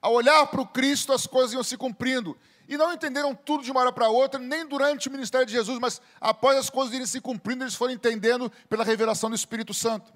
ao 0.02 0.14
olhar 0.14 0.46
para 0.48 0.62
o 0.62 0.68
Cristo, 0.68 1.12
as 1.12 1.26
coisas 1.26 1.54
iam 1.54 1.64
se 1.64 1.76
cumprindo. 1.76 2.38
E 2.70 2.78
não 2.78 2.94
entenderam 2.94 3.34
tudo 3.34 3.64
de 3.64 3.72
uma 3.72 3.80
hora 3.80 3.92
para 3.92 4.10
outra, 4.10 4.40
nem 4.40 4.64
durante 4.64 5.08
o 5.08 5.12
ministério 5.12 5.44
de 5.44 5.52
Jesus, 5.52 5.80
mas 5.80 6.00
após 6.22 6.56
as 6.56 6.70
coisas 6.70 6.94
irem 6.94 7.08
se 7.08 7.20
cumprindo, 7.20 7.64
eles 7.64 7.74
foram 7.74 7.94
entendendo 7.94 8.48
pela 8.70 8.84
revelação 8.84 9.28
do 9.28 9.36
Espírito 9.36 9.74
Santo. 9.74 10.14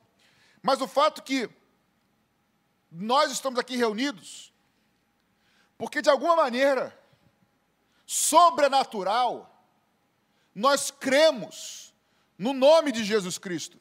Mas 0.62 0.80
o 0.80 0.88
fato 0.88 1.24
que 1.24 1.50
nós 2.92 3.32
estamos 3.32 3.60
aqui 3.60 3.76
reunidos, 3.76 4.54
porque 5.80 6.00
de 6.00 6.12
alguma 6.12 6.36
maneira, 6.36 6.96
sobrenatural, 8.06 9.52
nós 10.54 10.92
cremos 10.92 11.92
no 12.38 12.54
nome 12.54 12.92
de 12.92 13.04
Jesus 13.04 13.40
Cristo. 13.40 13.80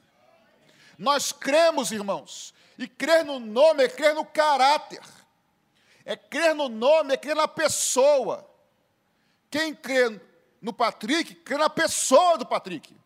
Nós 0.97 1.31
cremos, 1.31 1.93
irmãos, 1.93 2.55
e 2.79 2.89
crer 2.89 3.23
no 3.23 3.39
nome 3.39 3.85
é 3.85 3.89
crer 3.89 4.15
no 4.15 4.25
caráter, 4.25 5.03
é 6.07 6.17
crer 6.17 6.55
no 6.55 6.71
nome, 6.71 7.13
é 7.13 7.17
crer 7.19 7.37
na 7.37 7.47
pessoa. 7.47 8.51
Quem 9.53 9.75
crê 9.75 10.19
no 10.63 10.73
Patrick, 10.73 11.35
crê 11.35 11.59
na 11.59 11.69
pessoa 11.69 12.39
do 12.39 12.47
Patrick. 12.47 12.97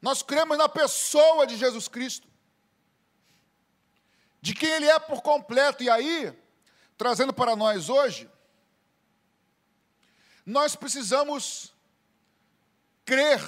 Nós 0.00 0.22
cremos 0.22 0.56
na 0.56 0.68
pessoa 0.68 1.48
de 1.48 1.56
Jesus 1.56 1.88
Cristo, 1.88 2.28
de 4.40 4.54
quem 4.54 4.70
Ele 4.70 4.86
é 4.86 5.00
por 5.00 5.20
completo. 5.20 5.82
E 5.82 5.90
aí, 5.90 6.32
trazendo 6.96 7.32
para 7.32 7.56
nós 7.56 7.88
hoje, 7.88 8.30
nós 10.46 10.76
precisamos 10.76 11.74
crer, 13.04 13.42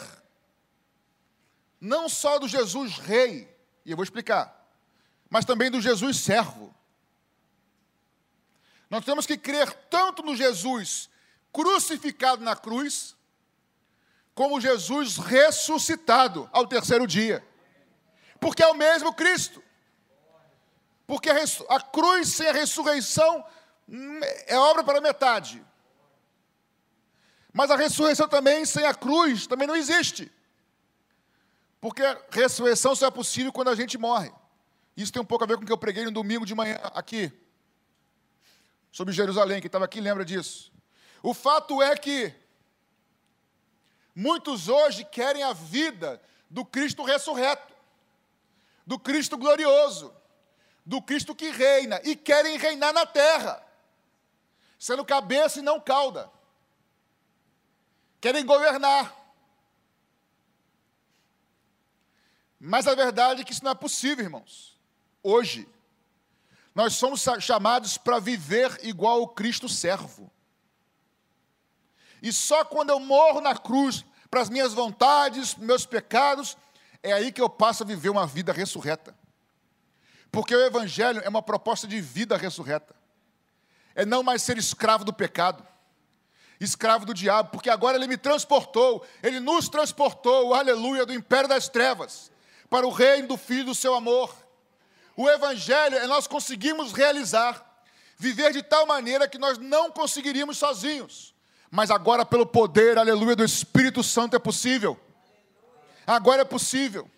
não 1.80 2.08
só 2.08 2.40
do 2.40 2.48
Jesus 2.48 2.98
Rei, 2.98 3.56
e 3.84 3.92
eu 3.92 3.96
vou 3.96 4.02
explicar, 4.02 4.68
mas 5.30 5.44
também 5.44 5.70
do 5.70 5.80
Jesus 5.80 6.16
Servo. 6.16 6.74
Nós 8.90 9.04
temos 9.04 9.26
que 9.26 9.38
crer 9.38 9.72
tanto 9.88 10.24
no 10.24 10.34
Jesus 10.34 11.11
crucificado 11.52 12.42
na 12.42 12.56
cruz, 12.56 13.14
como 14.34 14.60
Jesus 14.60 15.18
ressuscitado 15.18 16.48
ao 16.52 16.66
terceiro 16.66 17.06
dia. 17.06 17.46
Porque 18.40 18.62
é 18.62 18.66
o 18.66 18.74
mesmo 18.74 19.12
Cristo. 19.12 19.62
Porque 21.06 21.28
a, 21.30 21.80
cruz 21.80 22.34
sem 22.34 22.48
a 22.48 22.52
ressurreição 22.52 23.44
hum, 23.88 24.20
é 24.46 24.56
obra 24.56 24.82
para 24.82 25.00
metade. 25.00 25.62
Mas 27.52 27.70
a 27.70 27.76
ressurreição 27.76 28.26
também 28.26 28.64
sem 28.64 28.86
a 28.86 28.94
cruz 28.94 29.46
também 29.46 29.68
não 29.68 29.76
existe. 29.76 30.32
Porque 31.80 32.02
a 32.02 32.18
ressurreição 32.30 32.96
só 32.96 33.06
é 33.06 33.10
possível 33.10 33.52
quando 33.52 33.68
a 33.68 33.74
gente 33.74 33.98
morre. 33.98 34.32
Isso 34.96 35.12
tem 35.12 35.20
um 35.20 35.26
pouco 35.26 35.44
a 35.44 35.46
ver 35.46 35.56
com 35.56 35.64
o 35.64 35.66
que 35.66 35.72
eu 35.72 35.78
preguei 35.78 36.04
no 36.04 36.10
domingo 36.10 36.46
de 36.46 36.54
manhã 36.54 36.80
aqui. 36.94 37.30
Sobre 38.90 39.12
Jerusalém, 39.12 39.60
quem 39.60 39.66
estava 39.66 39.84
aqui 39.84 40.00
lembra 40.00 40.24
disso. 40.24 40.71
O 41.22 41.32
fato 41.32 41.82
é 41.82 41.96
que 41.96 42.34
muitos 44.14 44.68
hoje 44.68 45.04
querem 45.04 45.42
a 45.42 45.52
vida 45.52 46.20
do 46.50 46.64
Cristo 46.64 47.02
ressurreto, 47.02 47.72
do 48.86 48.98
Cristo 48.98 49.38
glorioso, 49.38 50.14
do 50.84 51.00
Cristo 51.00 51.34
que 51.34 51.50
reina, 51.50 52.00
e 52.02 52.16
querem 52.16 52.58
reinar 52.58 52.92
na 52.92 53.06
terra, 53.06 53.64
sendo 54.78 55.04
cabeça 55.04 55.60
e 55.60 55.62
não 55.62 55.80
cauda 55.80 56.30
querem 58.22 58.46
governar. 58.46 59.12
Mas 62.58 62.86
a 62.86 62.94
verdade 62.94 63.42
é 63.42 63.44
que 63.44 63.52
isso 63.52 63.64
não 63.64 63.72
é 63.72 63.74
possível, 63.74 64.24
irmãos. 64.24 64.78
Hoje, 65.20 65.68
nós 66.72 66.94
somos 66.94 67.26
chamados 67.40 67.98
para 67.98 68.20
viver 68.20 68.78
igual 68.84 69.20
o 69.20 69.28
Cristo 69.28 69.68
servo. 69.68 70.30
E 72.22 72.32
só 72.32 72.64
quando 72.64 72.90
eu 72.90 73.00
morro 73.00 73.40
na 73.40 73.54
cruz 73.54 74.04
para 74.30 74.40
as 74.40 74.48
minhas 74.48 74.72
vontades, 74.72 75.54
meus 75.56 75.84
pecados, 75.84 76.56
é 77.02 77.12
aí 77.12 77.30
que 77.30 77.42
eu 77.42 77.50
passo 77.50 77.82
a 77.82 77.86
viver 77.86 78.08
uma 78.08 78.26
vida 78.26 78.52
ressurreta. 78.52 79.14
Porque 80.30 80.54
o 80.54 80.64
Evangelho 80.64 81.20
é 81.22 81.28
uma 81.28 81.42
proposta 81.42 81.86
de 81.86 82.00
vida 82.00 82.36
ressurreta. 82.36 82.94
É 83.94 84.06
não 84.06 84.22
mais 84.22 84.40
ser 84.40 84.56
escravo 84.56 85.04
do 85.04 85.12
pecado 85.12 85.66
escravo 86.64 87.04
do 87.04 87.14
diabo, 87.14 87.50
porque 87.50 87.70
agora 87.70 87.96
ele 87.96 88.06
me 88.06 88.16
transportou, 88.16 89.04
ele 89.22 89.40
nos 89.40 89.68
transportou, 89.68 90.54
aleluia, 90.54 91.04
do 91.04 91.12
império 91.12 91.48
das 91.48 91.68
trevas 91.68 92.30
para 92.70 92.86
o 92.86 92.90
reino 92.90 93.28
do 93.28 93.36
Filho 93.36 93.66
do 93.66 93.74
seu 93.74 93.94
amor. 93.94 94.34
O 95.16 95.28
Evangelho 95.28 95.98
é 95.98 96.06
nós 96.06 96.26
conseguimos 96.26 96.92
realizar, 96.92 97.84
viver 98.16 98.52
de 98.52 98.62
tal 98.62 98.86
maneira 98.86 99.28
que 99.28 99.38
nós 99.38 99.58
não 99.58 99.90
conseguiríamos 99.90 100.56
sozinhos, 100.56 101.31
mas 101.72 101.90
agora, 101.90 102.22
pelo 102.22 102.44
poder, 102.44 102.98
aleluia, 102.98 103.34
do 103.34 103.42
Espírito 103.42 104.02
Santo 104.02 104.36
é 104.36 104.38
possível. 104.38 105.00
Agora 106.06 106.42
é 106.42 106.44
possível. 106.44 107.10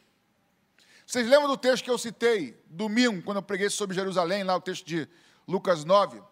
Vocês 1.05 1.27
lembram 1.27 1.49
do 1.49 1.57
texto 1.57 1.83
que 1.83 1.90
eu 1.90 1.99
citei 1.99 2.57
domingo, 2.67 3.21
quando 3.23 3.38
eu 3.38 3.43
preguei 3.43 3.69
sobre 3.69 3.97
Jerusalém, 3.97 4.45
lá 4.45 4.55
o 4.55 4.61
texto 4.61 4.87
de 4.87 5.09
Lucas 5.49 5.85
9? 5.85 6.23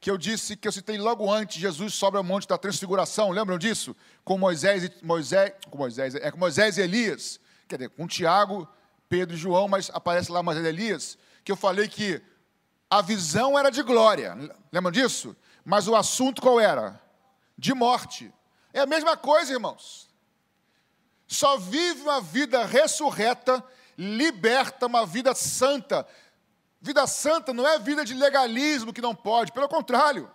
que 0.00 0.10
eu 0.10 0.18
disse, 0.18 0.56
que 0.56 0.68
eu 0.68 0.72
citei 0.72 0.98
logo 0.98 1.32
antes, 1.32 1.60
Jesus 1.60 1.94
sobe 1.94 2.16
ao 2.16 2.24
monte 2.24 2.46
da 2.46 2.58
transfiguração, 2.58 3.30
lembram 3.30 3.56
disso? 3.56 3.96
Com 4.24 4.36
Moisés 4.36 4.84
e 4.84 4.92
Moisés, 5.02 5.52
com 5.70 5.78
Moisés, 5.78 6.14
é 6.16 6.30
com 6.30 6.38
Moisés 6.38 6.76
e 6.76 6.82
Elias, 6.82 7.40
quer 7.66 7.76
dizer, 7.76 7.90
com 7.90 8.06
Tiago, 8.06 8.68
Pedro 9.08 9.34
e 9.34 9.38
João, 9.38 9.68
mas 9.68 9.90
aparece 9.92 10.30
lá 10.30 10.42
Moisés 10.42 10.66
e 10.66 10.68
Elias, 10.68 11.18
que 11.44 11.50
eu 11.50 11.56
falei 11.56 11.88
que 11.88 12.20
a 12.90 13.00
visão 13.00 13.58
era 13.58 13.70
de 13.70 13.82
glória, 13.82 14.36
lembram 14.72 14.92
disso? 14.92 15.34
Mas 15.66 15.86
o 15.86 15.94
assunto 15.94 16.40
qual 16.40 16.58
era? 16.58 16.98
De 17.58 17.74
morte. 17.74 18.32
É 18.72 18.80
a 18.80 18.86
mesma 18.86 19.18
coisa, 19.18 19.52
irmãos. 19.52 20.08
Só 21.26 21.58
vive 21.58 22.00
uma 22.00 22.22
vida 22.22 22.64
ressurreta, 22.64 23.62
liberta 23.98 24.86
uma 24.86 25.04
vida 25.04 25.34
santa, 25.34 26.06
Vida 26.86 27.06
santa 27.06 27.52
não 27.52 27.66
é 27.66 27.78
vida 27.78 28.04
de 28.04 28.14
legalismo 28.14 28.92
que 28.92 29.00
não 29.00 29.14
pode, 29.14 29.50
pelo 29.50 29.68
contrário, 29.68 30.30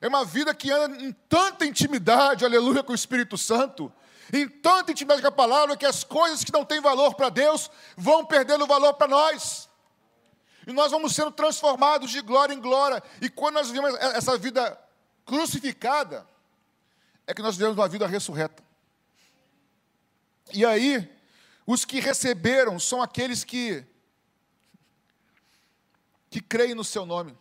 é 0.00 0.08
uma 0.08 0.24
vida 0.24 0.54
que 0.54 0.70
anda 0.70 0.96
em 0.96 1.12
tanta 1.28 1.66
intimidade, 1.66 2.44
aleluia, 2.44 2.82
com 2.82 2.92
o 2.92 2.94
Espírito 2.94 3.36
Santo, 3.36 3.92
em 4.32 4.48
tanta 4.48 4.92
intimidade 4.92 5.20
com 5.20 5.28
a 5.28 5.32
palavra, 5.32 5.76
que 5.76 5.84
as 5.84 6.02
coisas 6.02 6.42
que 6.42 6.52
não 6.52 6.64
têm 6.64 6.80
valor 6.80 7.14
para 7.14 7.28
Deus 7.28 7.70
vão 7.96 8.24
perdendo 8.24 8.66
valor 8.66 8.94
para 8.94 9.08
nós. 9.08 9.68
E 10.70 10.72
nós 10.72 10.92
vamos 10.92 11.14
sendo 11.14 11.32
transformados 11.32 12.10
de 12.10 12.20
glória 12.20 12.54
em 12.54 12.60
glória. 12.60 13.02
E 13.20 13.28
quando 13.28 13.54
nós 13.54 13.68
vivemos 13.68 13.98
essa 13.98 14.38
vida 14.38 14.78
crucificada, 15.26 16.24
é 17.26 17.34
que 17.34 17.42
nós 17.42 17.56
vivemos 17.56 17.76
uma 17.76 17.88
vida 17.88 18.06
ressurreta. 18.06 18.62
E 20.52 20.64
aí, 20.64 21.10
os 21.66 21.84
que 21.84 21.98
receberam 21.98 22.78
são 22.78 23.02
aqueles 23.02 23.44
que 23.44 23.84
que 26.30 26.40
creem 26.40 26.76
no 26.76 26.84
seu 26.84 27.04
nome. 27.04 27.36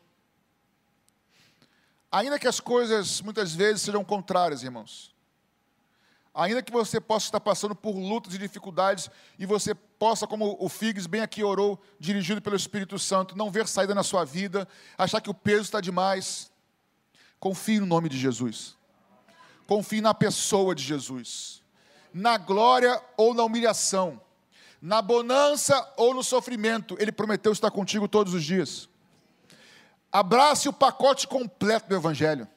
Ainda 2.11 2.39
que 2.39 2.47
as 2.47 2.59
coisas 2.59 3.21
muitas 3.21 3.53
vezes 3.53 3.83
sejam 3.83 4.03
contrárias, 4.03 4.63
irmãos. 4.63 5.08
Ainda 6.33 6.61
que 6.61 6.71
você 6.71 7.01
possa 7.01 7.25
estar 7.25 7.39
passando 7.39 7.75
por 7.75 7.95
lutas 7.95 8.33
e 8.33 8.37
dificuldades 8.37 9.09
e 9.37 9.45
você 9.45 9.73
possa, 9.73 10.27
como 10.27 10.55
o 10.59 10.69
Figs 10.69 11.07
bem 11.07 11.21
aqui 11.21 11.43
orou, 11.43 11.81
dirigido 11.99 12.41
pelo 12.41 12.55
Espírito 12.55 12.97
Santo, 12.97 13.37
não 13.37 13.51
ver 13.51 13.67
saída 13.67 13.95
na 13.95 14.03
sua 14.03 14.23
vida, 14.23 14.67
achar 14.97 15.19
que 15.21 15.29
o 15.29 15.33
peso 15.33 15.63
está 15.63 15.81
demais. 15.81 16.51
Confie 17.39 17.79
no 17.79 17.85
nome 17.85 18.09
de 18.09 18.17
Jesus. 18.17 18.77
Confie 19.67 20.01
na 20.01 20.13
pessoa 20.13 20.73
de 20.75 20.83
Jesus. 20.83 21.61
Na 22.13 22.37
glória 22.37 23.01
ou 23.17 23.33
na 23.33 23.43
humilhação 23.43 24.21
na 24.81 25.01
bonança 25.01 25.93
ou 25.97 26.13
no 26.13 26.23
sofrimento, 26.23 26.95
Ele 26.99 27.11
prometeu 27.11 27.51
estar 27.51 27.69
contigo 27.71 28.07
todos 28.07 28.33
os 28.33 28.43
dias. 28.43 28.87
Abrace 30.11 30.67
o 30.69 30.73
pacote 30.73 31.27
completo 31.27 31.89
do 31.89 31.95
Evangelho. 31.95 32.47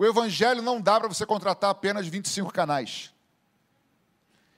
O 0.00 0.06
Evangelho 0.06 0.62
não 0.62 0.80
dá 0.80 0.98
para 0.98 1.10
você 1.10 1.26
contratar 1.26 1.68
apenas 1.68 2.06
25 2.06 2.50
canais. 2.50 3.12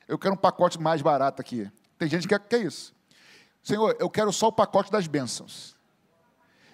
Eu 0.07 0.17
quero 0.17 0.35
um 0.35 0.37
pacote 0.37 0.79
mais 0.79 1.03
barato 1.03 1.43
aqui. 1.43 1.69
Tem 1.99 2.09
gente 2.09 2.29
que 2.29 2.39
quer, 2.39 2.47
quer 2.47 2.65
isso. 2.65 2.95
Senhor, 3.61 3.97
eu 3.99 4.09
quero 4.09 4.33
só 4.33 4.47
o 4.47 4.53
pacote 4.53 4.93
das 4.93 5.09
bênçãos. 5.09 5.75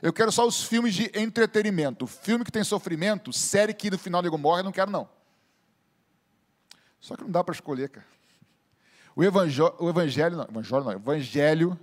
Eu 0.02 0.12
quero 0.12 0.30
só 0.30 0.46
os 0.46 0.64
filmes 0.64 0.94
de 0.94 1.10
entretenimento. 1.18 2.06
Filme 2.06 2.44
que 2.44 2.52
tem 2.52 2.62
sofrimento, 2.62 3.32
série 3.32 3.72
que 3.72 3.90
no 3.90 3.96
final 3.96 4.20
nego 4.20 4.36
morre, 4.36 4.62
não 4.62 4.70
quero 4.70 4.90
não. 4.90 5.08
Só 7.00 7.16
que 7.16 7.22
não 7.22 7.30
dá 7.30 7.42
para 7.42 7.54
escolher, 7.54 7.88
cara. 7.88 8.06
O 9.16 9.22
o 9.22 9.24
evangelho, 9.24 10.36
não, 10.36 10.44
evangelho 10.44 10.84
não, 10.84 10.92
evangelho 10.92 11.80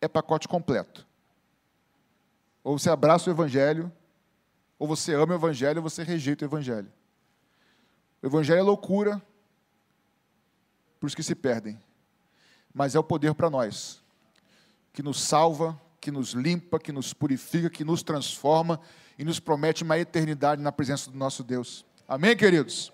é 0.00 0.08
pacote 0.08 0.48
completo. 0.48 1.06
Ou 2.64 2.78
você 2.78 2.88
abraça 2.88 3.28
o 3.28 3.32
evangelho, 3.34 3.92
ou 4.82 4.88
você 4.88 5.14
ama 5.14 5.34
o 5.34 5.36
evangelho, 5.36 5.78
ou 5.78 5.88
você 5.88 6.02
rejeita 6.02 6.44
o 6.44 6.48
evangelho. 6.48 6.92
O 8.20 8.26
evangelho 8.26 8.58
é 8.58 8.62
loucura 8.62 9.22
para 10.98 11.06
os 11.06 11.14
que 11.14 11.22
se 11.22 11.36
perdem, 11.36 11.80
mas 12.74 12.96
é 12.96 12.98
o 12.98 13.04
poder 13.04 13.32
para 13.32 13.48
nós, 13.48 14.02
que 14.92 15.00
nos 15.00 15.22
salva, 15.22 15.80
que 16.00 16.10
nos 16.10 16.32
limpa, 16.32 16.80
que 16.80 16.90
nos 16.90 17.14
purifica, 17.14 17.70
que 17.70 17.84
nos 17.84 18.02
transforma 18.02 18.80
e 19.16 19.22
nos 19.22 19.38
promete 19.38 19.84
uma 19.84 19.96
eternidade 19.96 20.60
na 20.60 20.72
presença 20.72 21.12
do 21.12 21.16
nosso 21.16 21.44
Deus. 21.44 21.86
Amém, 22.08 22.36
queridos? 22.36 22.92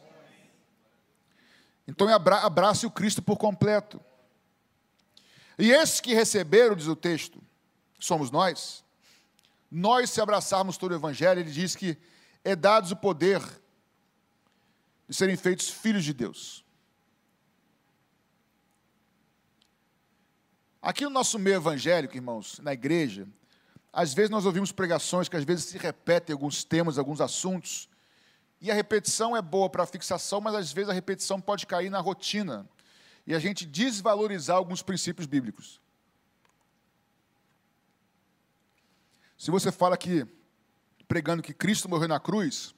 Então 1.86 2.06
abrace 2.10 2.84
o 2.84 2.90
Cristo 2.90 3.22
por 3.22 3.38
completo. 3.38 3.98
E 5.58 5.70
esses 5.70 6.02
que 6.02 6.12
receberam, 6.12 6.76
diz 6.76 6.86
o 6.86 6.94
texto, 6.94 7.42
somos 7.98 8.30
nós. 8.30 8.84
Nós, 9.70 10.10
se 10.10 10.20
abraçarmos 10.20 10.76
todo 10.76 10.92
o 10.92 10.94
Evangelho, 10.94 11.40
ele 11.40 11.50
diz 11.50 11.76
que 11.76 11.96
é 12.44 12.56
dados 12.56 12.90
o 12.90 12.96
poder 12.96 13.42
de 15.08 15.14
serem 15.14 15.36
feitos 15.36 15.68
filhos 15.68 16.04
de 16.04 16.12
Deus. 16.12 16.64
Aqui 20.80 21.04
no 21.04 21.10
nosso 21.10 21.38
meio 21.38 21.56
evangélico, 21.56 22.16
irmãos, 22.16 22.58
na 22.60 22.72
igreja, 22.72 23.26
às 23.92 24.14
vezes 24.14 24.30
nós 24.30 24.46
ouvimos 24.46 24.70
pregações 24.70 25.28
que 25.28 25.36
às 25.36 25.44
vezes 25.44 25.64
se 25.64 25.76
repetem 25.76 26.32
alguns 26.32 26.62
temas, 26.62 26.98
alguns 26.98 27.20
assuntos, 27.20 27.88
e 28.60 28.70
a 28.70 28.74
repetição 28.74 29.36
é 29.36 29.42
boa 29.42 29.68
para 29.68 29.82
a 29.82 29.86
fixação, 29.86 30.40
mas 30.40 30.54
às 30.54 30.72
vezes 30.72 30.88
a 30.88 30.92
repetição 30.92 31.40
pode 31.40 31.66
cair 31.66 31.90
na 31.90 32.00
rotina 32.00 32.68
e 33.26 33.34
a 33.34 33.38
gente 33.38 33.66
desvalorizar 33.66 34.56
alguns 34.56 34.82
princípios 34.82 35.26
bíblicos. 35.26 35.80
Se 39.38 39.52
você 39.52 39.70
fala 39.70 39.96
que, 39.96 40.26
pregando 41.06 41.44
que 41.44 41.54
Cristo 41.54 41.88
morreu 41.88 42.08
na 42.08 42.18
cruz, 42.18 42.74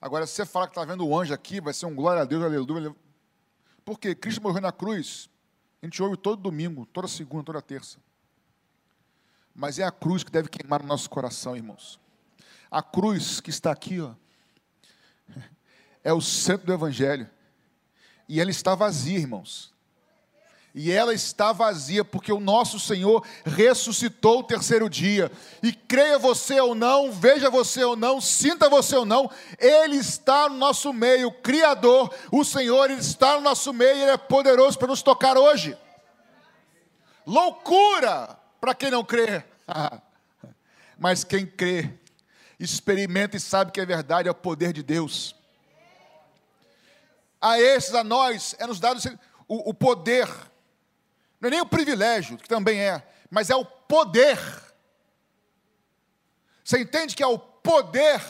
agora 0.00 0.26
se 0.26 0.32
você 0.32 0.46
fala 0.46 0.66
que 0.66 0.70
está 0.70 0.82
vendo 0.82 1.06
o 1.06 1.20
anjo 1.20 1.34
aqui, 1.34 1.60
vai 1.60 1.74
ser 1.74 1.84
um 1.84 1.94
glória 1.94 2.22
a 2.22 2.24
Deus, 2.24 2.42
aleluia. 2.42 2.96
Porque 3.84 4.14
Cristo 4.14 4.42
morreu 4.42 4.62
na 4.62 4.72
cruz, 4.72 5.28
a 5.82 5.86
gente 5.86 6.02
ouve 6.02 6.16
todo 6.16 6.40
domingo, 6.40 6.86
toda 6.86 7.06
segunda, 7.06 7.44
toda 7.44 7.60
terça. 7.60 7.98
Mas 9.54 9.78
é 9.78 9.84
a 9.84 9.92
cruz 9.92 10.24
que 10.24 10.32
deve 10.32 10.48
queimar 10.48 10.80
no 10.80 10.88
nosso 10.88 11.08
coração, 11.10 11.54
irmãos. 11.54 12.00
A 12.70 12.82
cruz 12.82 13.42
que 13.42 13.50
está 13.50 13.70
aqui, 13.70 14.00
ó, 14.00 14.14
é 16.02 16.14
o 16.14 16.22
centro 16.22 16.66
do 16.66 16.72
Evangelho. 16.72 17.28
E 18.26 18.40
ela 18.40 18.50
está 18.50 18.74
vazia, 18.74 19.18
irmãos. 19.18 19.73
E 20.74 20.90
ela 20.90 21.14
está 21.14 21.52
vazia 21.52 22.04
porque 22.04 22.32
o 22.32 22.40
nosso 22.40 22.80
Senhor 22.80 23.24
ressuscitou 23.44 24.40
o 24.40 24.42
terceiro 24.42 24.90
dia. 24.90 25.30
E 25.62 25.72
creia 25.72 26.18
você 26.18 26.60
ou 26.60 26.74
não, 26.74 27.12
veja 27.12 27.48
você 27.48 27.84
ou 27.84 27.94
não, 27.94 28.20
sinta 28.20 28.68
você 28.68 28.96
ou 28.96 29.06
não, 29.06 29.30
Ele 29.56 29.96
está 29.96 30.48
no 30.48 30.56
nosso 30.56 30.92
meio, 30.92 31.28
o 31.28 31.32
Criador, 31.32 32.12
o 32.32 32.44
Senhor, 32.44 32.90
Ele 32.90 33.00
está 33.00 33.36
no 33.36 33.42
nosso 33.42 33.72
meio, 33.72 33.92
Ele 33.92 34.10
é 34.10 34.16
poderoso 34.16 34.76
para 34.76 34.88
nos 34.88 35.00
tocar 35.00 35.38
hoje. 35.38 35.78
Loucura 37.24 38.36
para 38.60 38.74
quem 38.74 38.90
não 38.90 39.04
crê. 39.04 39.44
Mas 40.98 41.22
quem 41.22 41.46
crê, 41.46 41.88
experimenta 42.58 43.36
e 43.36 43.40
sabe 43.40 43.70
que 43.70 43.80
é 43.80 43.86
verdade, 43.86 44.26
é 44.26 44.32
o 44.32 44.34
poder 44.34 44.72
de 44.72 44.82
Deus. 44.82 45.36
A 47.40 47.60
esses, 47.60 47.94
a 47.94 48.02
nós, 48.02 48.56
é 48.58 48.66
nos 48.66 48.80
dado 48.80 49.00
o, 49.46 49.70
o 49.70 49.74
poder 49.74 50.28
não 51.40 51.48
é 51.48 51.50
nem 51.50 51.60
o 51.60 51.66
privilégio, 51.66 52.38
que 52.38 52.48
também 52.48 52.80
é, 52.80 53.06
mas 53.30 53.50
é 53.50 53.56
o 53.56 53.64
poder. 53.64 54.38
Você 56.64 56.78
entende 56.80 57.14
que 57.14 57.22
é 57.22 57.26
o 57.26 57.38
poder 57.38 58.22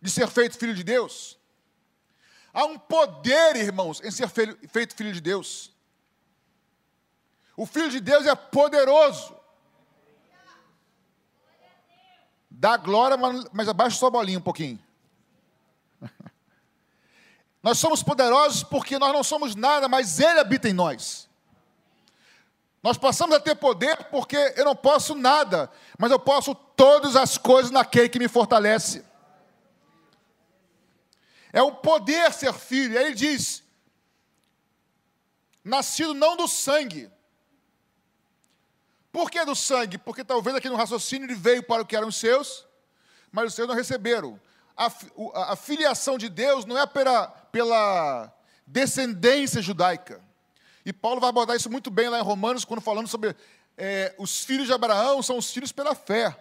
de 0.00 0.10
ser 0.10 0.28
feito 0.28 0.58
filho 0.58 0.74
de 0.74 0.84
Deus? 0.84 1.38
Há 2.52 2.64
um 2.64 2.78
poder, 2.78 3.56
irmãos, 3.56 4.00
em 4.02 4.10
ser 4.10 4.28
feito 4.28 4.94
filho 4.94 5.12
de 5.12 5.20
Deus. 5.20 5.72
O 7.56 7.66
filho 7.66 7.90
de 7.90 8.00
Deus 8.00 8.26
é 8.26 8.34
poderoso. 8.34 9.36
Dá 12.50 12.76
glória, 12.76 13.16
mas 13.52 13.68
abaixa 13.68 13.98
sua 13.98 14.10
bolinha 14.10 14.38
um 14.38 14.42
pouquinho. 14.42 14.78
Nós 17.62 17.78
somos 17.78 18.02
poderosos 18.02 18.62
porque 18.62 18.98
nós 18.98 19.12
não 19.12 19.22
somos 19.24 19.54
nada, 19.54 19.88
mas 19.88 20.20
Ele 20.20 20.38
habita 20.38 20.68
em 20.68 20.72
nós. 20.72 21.27
Nós 22.82 22.96
passamos 22.96 23.34
a 23.34 23.40
ter 23.40 23.56
poder 23.56 24.04
porque 24.04 24.36
eu 24.56 24.64
não 24.64 24.76
posso 24.76 25.14
nada, 25.14 25.70
mas 25.98 26.10
eu 26.10 26.18
posso 26.18 26.54
todas 26.54 27.16
as 27.16 27.36
coisas 27.36 27.70
naquele 27.70 28.08
que 28.08 28.18
me 28.18 28.28
fortalece. 28.28 29.04
É 31.52 31.62
um 31.62 31.74
poder 31.74 32.32
ser 32.32 32.52
filho. 32.52 32.96
Aí 32.98 33.06
ele 33.06 33.14
diz: 33.14 33.64
nascido 35.64 36.14
não 36.14 36.36
do 36.36 36.46
sangue. 36.46 37.10
Por 39.10 39.30
que 39.30 39.44
do 39.44 39.56
sangue? 39.56 39.98
Porque 39.98 40.22
talvez 40.22 40.54
aqui 40.54 40.68
no 40.68 40.76
raciocínio 40.76 41.26
ele 41.26 41.34
veio 41.34 41.62
para 41.62 41.82
o 41.82 41.86
que 41.86 41.96
eram 41.96 42.08
os 42.08 42.16
seus, 42.16 42.66
mas 43.32 43.48
os 43.48 43.54
seus 43.54 43.66
não 43.66 43.74
receberam. 43.74 44.40
A, 44.76 44.86
a, 45.34 45.52
a 45.54 45.56
filiação 45.56 46.16
de 46.16 46.28
Deus 46.28 46.64
não 46.64 46.78
é 46.78 46.86
pela, 46.86 47.26
pela 47.26 48.32
descendência 48.64 49.60
judaica. 49.60 50.27
E 50.88 50.92
Paulo 50.92 51.20
vai 51.20 51.28
abordar 51.28 51.54
isso 51.54 51.68
muito 51.68 51.90
bem 51.90 52.08
lá 52.08 52.18
em 52.18 52.22
Romanos, 52.22 52.64
quando 52.64 52.80
falando 52.80 53.06
sobre 53.06 53.36
é, 53.76 54.14
os 54.16 54.42
filhos 54.42 54.66
de 54.66 54.72
Abraão 54.72 55.22
são 55.22 55.36
os 55.36 55.52
filhos 55.52 55.70
pela 55.70 55.94
fé. 55.94 56.34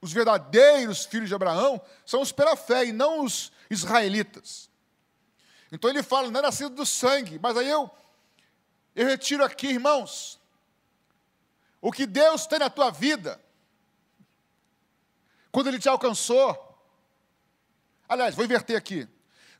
Os 0.00 0.12
verdadeiros 0.12 1.04
filhos 1.04 1.28
de 1.28 1.34
Abraão 1.36 1.80
são 2.04 2.22
os 2.22 2.32
pela 2.32 2.56
fé 2.56 2.86
e 2.86 2.92
não 2.92 3.24
os 3.24 3.52
israelitas. 3.70 4.68
Então 5.70 5.88
ele 5.88 6.02
fala, 6.02 6.28
não 6.28 6.40
é 6.40 6.42
nascido 6.42 6.74
do 6.74 6.84
sangue, 6.84 7.38
mas 7.40 7.56
aí 7.56 7.70
eu, 7.70 7.88
eu 8.96 9.06
retiro 9.06 9.44
aqui, 9.44 9.68
irmãos, 9.68 10.40
o 11.80 11.92
que 11.92 12.06
Deus 12.06 12.48
tem 12.48 12.58
na 12.58 12.68
tua 12.68 12.90
vida, 12.90 13.40
quando 15.52 15.68
Ele 15.68 15.78
te 15.78 15.88
alcançou. 15.88 16.82
Aliás, 18.08 18.34
vou 18.34 18.44
inverter 18.44 18.76
aqui. 18.76 19.06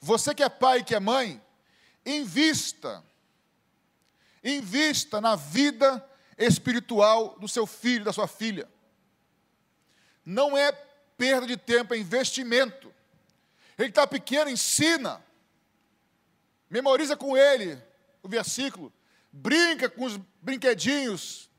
Você 0.00 0.34
que 0.34 0.42
é 0.42 0.48
pai 0.48 0.78
e 0.78 0.84
que 0.84 0.96
é 0.96 0.98
mãe, 0.98 1.40
invista 2.04 3.08
Invista 4.42 5.20
na 5.20 5.36
vida 5.36 6.04
espiritual 6.38 7.38
do 7.38 7.46
seu 7.46 7.66
filho, 7.66 8.04
da 8.04 8.12
sua 8.12 8.26
filha. 8.26 8.68
Não 10.24 10.56
é 10.56 10.72
perda 11.16 11.46
de 11.46 11.56
tempo, 11.56 11.92
é 11.92 11.98
investimento. 11.98 12.92
Ele 13.78 13.88
está 13.88 14.06
pequeno, 14.06 14.50
ensina. 14.50 15.22
Memoriza 16.68 17.16
com 17.16 17.36
ele 17.36 17.80
o 18.22 18.28
versículo. 18.28 18.92
Brinca 19.32 19.88
com 19.88 20.04
os 20.04 20.16
brinquedinhos. 20.40 21.50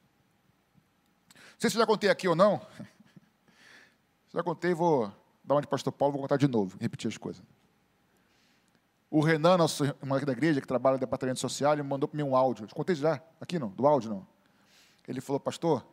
Não 1.35 1.59
sei 1.59 1.69
se 1.69 1.75
eu 1.77 1.81
já 1.81 1.85
contei 1.85 2.09
aqui 2.09 2.27
ou 2.27 2.35
não. 2.35 2.65
Se 4.27 4.37
já 4.37 4.43
contei, 4.43 4.73
vou 4.73 5.13
dar 5.43 5.55
uma 5.55 5.61
de 5.61 5.67
pastor 5.67 5.91
Paulo, 5.91 6.13
vou 6.13 6.21
contar 6.21 6.37
de 6.37 6.47
novo, 6.47 6.77
repetir 6.79 7.09
as 7.09 7.17
coisas. 7.17 7.43
O 9.13 9.19
Renan, 9.19 9.57
nosso 9.57 9.83
irmão 9.83 10.15
aqui 10.15 10.25
da 10.25 10.31
igreja, 10.31 10.61
que 10.61 10.67
trabalha 10.67 10.93
no 10.93 10.99
departamento 11.01 11.37
social, 11.37 11.73
ele 11.73 11.83
mandou 11.83 12.07
para 12.07 12.15
mim 12.15 12.23
um 12.23 12.33
áudio. 12.33 12.63
Eu 12.63 12.69
contei 12.73 12.95
já? 12.95 13.21
Aqui 13.41 13.59
não, 13.59 13.67
do 13.67 13.85
áudio 13.85 14.09
não. 14.09 14.25
Ele 15.05 15.19
falou, 15.19 15.37
pastor, 15.37 15.85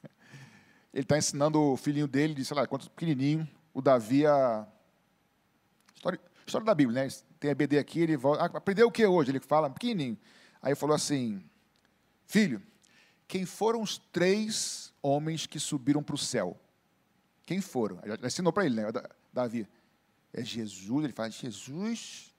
ele 0.90 1.02
está 1.02 1.18
ensinando 1.18 1.60
o 1.60 1.76
filhinho 1.76 2.08
dele, 2.08 2.32
de, 2.32 2.42
sei 2.42 2.56
lá, 2.56 2.66
quanto 2.66 2.90
pequenininho, 2.90 3.46
o 3.74 3.82
Davi 3.82 4.26
a... 4.26 4.66
História, 5.94 6.18
história 6.46 6.64
da 6.64 6.74
Bíblia, 6.74 7.04
né? 7.04 7.10
Tem 7.38 7.50
a 7.50 7.54
BD 7.54 7.76
aqui, 7.76 8.00
ele 8.00 8.16
volta, 8.16 8.42
ah, 8.42 8.56
aprendeu 8.56 8.88
o 8.88 8.90
que 8.90 9.04
hoje? 9.04 9.30
Ele 9.30 9.40
fala, 9.40 9.68
pequenininho. 9.68 10.16
Aí 10.62 10.70
ele 10.70 10.76
falou 10.76 10.96
assim, 10.96 11.44
filho, 12.26 12.62
quem 13.28 13.44
foram 13.44 13.82
os 13.82 13.98
três 13.98 14.94
homens 15.02 15.46
que 15.46 15.60
subiram 15.60 16.02
para 16.02 16.14
o 16.14 16.18
céu? 16.18 16.58
Quem 17.44 17.60
foram? 17.60 18.00
Já 18.02 18.26
ensinou 18.26 18.50
para 18.50 18.64
ele, 18.64 18.76
né? 18.76 18.90
Davi 19.30 19.68
é 20.34 20.44
Jesus, 20.44 21.04
ele 21.04 21.12
fala 21.12 21.30
Jesus, 21.30 22.34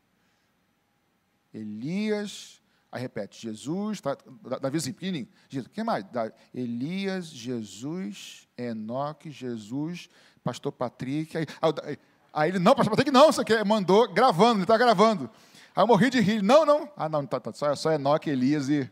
Elias, 1.53 2.61
aí 2.91 3.01
repete, 3.01 3.41
Jesus, 3.41 4.01
tá, 4.01 4.17
Davi 4.61 4.77
assim, 4.77 4.91
pequenininho, 4.91 5.29
Jesus, 5.47 5.71
quem 5.73 5.83
mais? 5.83 6.03
Davi, 6.11 6.33
Elias, 6.53 7.27
Jesus, 7.27 8.49
Enoque, 8.57 9.31
Jesus, 9.31 10.09
pastor 10.43 10.73
Patrick, 10.73 11.37
aí, 11.37 11.45
aí, 11.61 11.97
aí 12.33 12.49
ele, 12.49 12.59
não, 12.59 12.75
pastor 12.75 12.91
Patrick 12.91 13.11
não, 13.11 13.31
você 13.31 13.45
quer, 13.45 13.63
mandou 13.63 14.11
gravando, 14.11 14.55
ele 14.55 14.63
está 14.63 14.77
gravando, 14.77 15.29
aí 15.73 15.81
eu 15.81 15.87
morri 15.87 16.09
de 16.09 16.19
rir, 16.19 16.43
não, 16.43 16.65
não, 16.65 16.91
ah 16.97 17.07
não, 17.07 17.25
tá, 17.25 17.39
tá, 17.39 17.53
só, 17.53 17.73
só 17.75 17.93
Enoque, 17.93 18.29
Elias 18.29 18.67
e, 18.67 18.91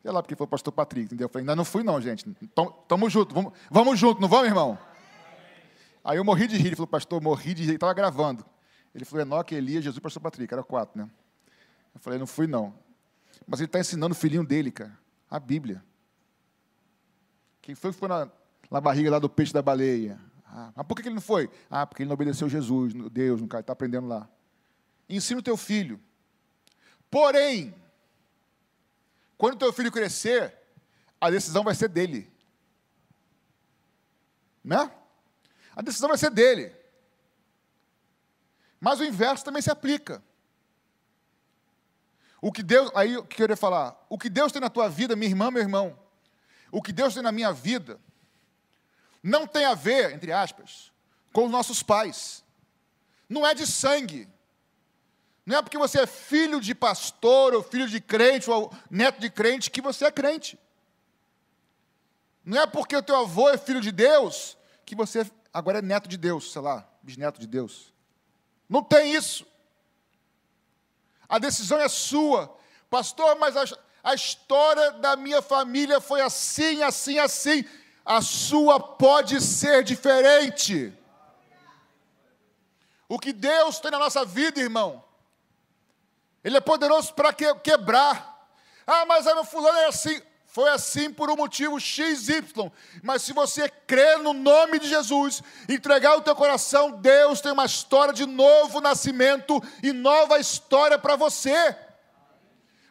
sei 0.00 0.12
lá, 0.12 0.22
porque 0.22 0.36
foi 0.36 0.44
o 0.44 0.48
pastor 0.48 0.72
Patrick, 0.72 1.06
entendeu? 1.06 1.24
Eu 1.24 1.28
falei, 1.28 1.42
ainda 1.42 1.56
não 1.56 1.64
fui 1.64 1.82
não, 1.82 2.00
gente, 2.00 2.24
tamo 2.86 3.10
junto, 3.10 3.34
vamos, 3.34 3.52
vamos 3.68 3.98
junto, 3.98 4.20
não 4.20 4.28
vamos, 4.28 4.46
irmão? 4.46 4.78
Aí 6.06 6.18
eu 6.18 6.24
morri 6.24 6.46
de 6.46 6.56
rir, 6.56 6.68
ele 6.68 6.76
falou, 6.76 6.86
pastor, 6.86 7.20
morri 7.20 7.52
de 7.52 7.64
rir, 7.64 7.74
estava 7.74 7.92
gravando. 7.92 8.46
Ele 8.94 9.04
falou, 9.04 9.22
Enoque, 9.22 9.56
Elias, 9.56 9.82
Jesus 9.82 10.00
pastor 10.00 10.22
Patrick, 10.22 10.54
era 10.54 10.62
quatro, 10.62 10.96
né? 10.96 11.10
Eu 11.92 12.00
falei, 12.00 12.16
não 12.16 12.28
fui 12.28 12.46
não. 12.46 12.72
Mas 13.44 13.58
ele 13.58 13.66
está 13.66 13.80
ensinando 13.80 14.12
o 14.12 14.16
filhinho 14.16 14.46
dele, 14.46 14.70
cara, 14.70 14.96
a 15.28 15.40
Bíblia. 15.40 15.84
Quem 17.60 17.74
foi 17.74 17.92
que 17.92 17.98
foi 17.98 18.08
na, 18.08 18.30
na 18.70 18.80
barriga 18.80 19.10
lá 19.10 19.18
do 19.18 19.28
peixe 19.28 19.52
da 19.52 19.60
baleia? 19.60 20.16
Ah, 20.46 20.70
mas 20.76 20.86
por 20.86 20.94
que 20.94 21.08
ele 21.08 21.16
não 21.16 21.20
foi? 21.20 21.50
Ah, 21.68 21.84
porque 21.84 22.04
ele 22.04 22.08
não 22.08 22.14
obedeceu 22.14 22.48
Jesus, 22.48 22.94
Deus, 23.10 23.40
no 23.42 23.48
cara, 23.48 23.62
está 23.62 23.72
aprendendo 23.72 24.06
lá. 24.06 24.28
Ensina 25.08 25.40
o 25.40 25.42
teu 25.42 25.56
filho. 25.56 26.00
Porém, 27.10 27.74
quando 29.36 29.58
teu 29.58 29.72
filho 29.72 29.90
crescer, 29.90 30.56
a 31.20 31.30
decisão 31.30 31.64
vai 31.64 31.74
ser 31.74 31.88
dele. 31.88 32.32
Né? 34.62 34.88
A 35.76 35.82
decisão 35.82 36.08
vai 36.08 36.16
ser 36.16 36.30
dele. 36.30 36.74
Mas 38.80 38.98
o 38.98 39.04
inverso 39.04 39.44
também 39.44 39.60
se 39.60 39.70
aplica. 39.70 40.22
O 42.40 42.50
que 42.50 42.62
Deus, 42.62 42.90
aí 42.94 43.12
eu 43.14 43.24
queria 43.24 43.56
falar, 43.56 43.96
o 44.08 44.18
que 44.18 44.30
Deus 44.30 44.52
tem 44.52 44.60
na 44.60 44.70
tua 44.70 44.88
vida, 44.88 45.14
minha 45.14 45.30
irmã, 45.30 45.50
meu 45.50 45.62
irmão, 45.62 45.98
o 46.70 46.82
que 46.82 46.92
Deus 46.92 47.14
tem 47.14 47.22
na 47.22 47.32
minha 47.32 47.52
vida, 47.52 48.00
não 49.22 49.46
tem 49.46 49.64
a 49.64 49.74
ver, 49.74 50.12
entre 50.12 50.32
aspas, 50.32 50.92
com 51.32 51.46
os 51.46 51.50
nossos 51.50 51.82
pais. 51.82 52.44
Não 53.28 53.46
é 53.46 53.54
de 53.54 53.66
sangue. 53.66 54.28
Não 55.44 55.58
é 55.58 55.62
porque 55.62 55.78
você 55.78 56.00
é 56.00 56.06
filho 56.06 56.60
de 56.60 56.74
pastor, 56.74 57.54
ou 57.54 57.62
filho 57.62 57.88
de 57.88 58.00
crente, 58.00 58.50
ou 58.50 58.72
neto 58.90 59.20
de 59.20 59.28
crente, 59.28 59.70
que 59.70 59.80
você 59.80 60.06
é 60.06 60.12
crente. 60.12 60.58
Não 62.44 62.60
é 62.60 62.66
porque 62.66 62.96
o 62.96 63.02
teu 63.02 63.16
avô 63.16 63.48
é 63.48 63.58
filho 63.58 63.80
de 63.80 63.90
Deus, 63.90 64.56
que 64.84 64.94
você 64.94 65.28
agora 65.56 65.78
é 65.78 65.82
neto 65.82 66.06
de 66.06 66.18
Deus, 66.18 66.52
sei 66.52 66.60
lá, 66.60 66.86
bisneto 67.02 67.40
de 67.40 67.46
Deus. 67.46 67.90
Não 68.68 68.82
tem 68.82 69.14
isso. 69.14 69.46
A 71.26 71.38
decisão 71.38 71.80
é 71.80 71.88
sua. 71.88 72.54
Pastor, 72.90 73.38
mas 73.38 73.56
a, 73.56 73.64
a 74.04 74.14
história 74.14 74.92
da 74.92 75.16
minha 75.16 75.40
família 75.40 75.98
foi 75.98 76.20
assim, 76.20 76.82
assim, 76.82 77.18
assim. 77.18 77.64
A 78.04 78.20
sua 78.20 78.78
pode 78.78 79.40
ser 79.40 79.82
diferente. 79.82 80.92
O 83.08 83.18
que 83.18 83.32
Deus 83.32 83.80
tem 83.80 83.90
na 83.90 83.98
nossa 83.98 84.26
vida, 84.26 84.60
irmão, 84.60 85.02
Ele 86.44 86.58
é 86.58 86.60
poderoso 86.60 87.14
para 87.14 87.32
que, 87.32 87.54
quebrar. 87.56 88.46
Ah, 88.86 89.06
mas 89.06 89.26
a 89.26 89.34
meu 89.34 89.44
fulano 89.44 89.78
é 89.78 89.86
assim. 89.86 90.20
Foi 90.56 90.70
assim 90.70 91.12
por 91.12 91.28
um 91.28 91.36
motivo 91.36 91.78
XY. 91.78 92.72
Mas 93.02 93.20
se 93.20 93.34
você 93.34 93.68
crer 93.68 94.18
no 94.20 94.32
nome 94.32 94.78
de 94.78 94.88
Jesus, 94.88 95.42
entregar 95.68 96.16
o 96.16 96.22
teu 96.22 96.34
coração, 96.34 96.92
Deus 96.92 97.42
tem 97.42 97.52
uma 97.52 97.66
história 97.66 98.14
de 98.14 98.24
novo 98.24 98.80
nascimento 98.80 99.62
e 99.82 99.92
nova 99.92 100.38
história 100.38 100.98
para 100.98 101.14
você. 101.14 101.76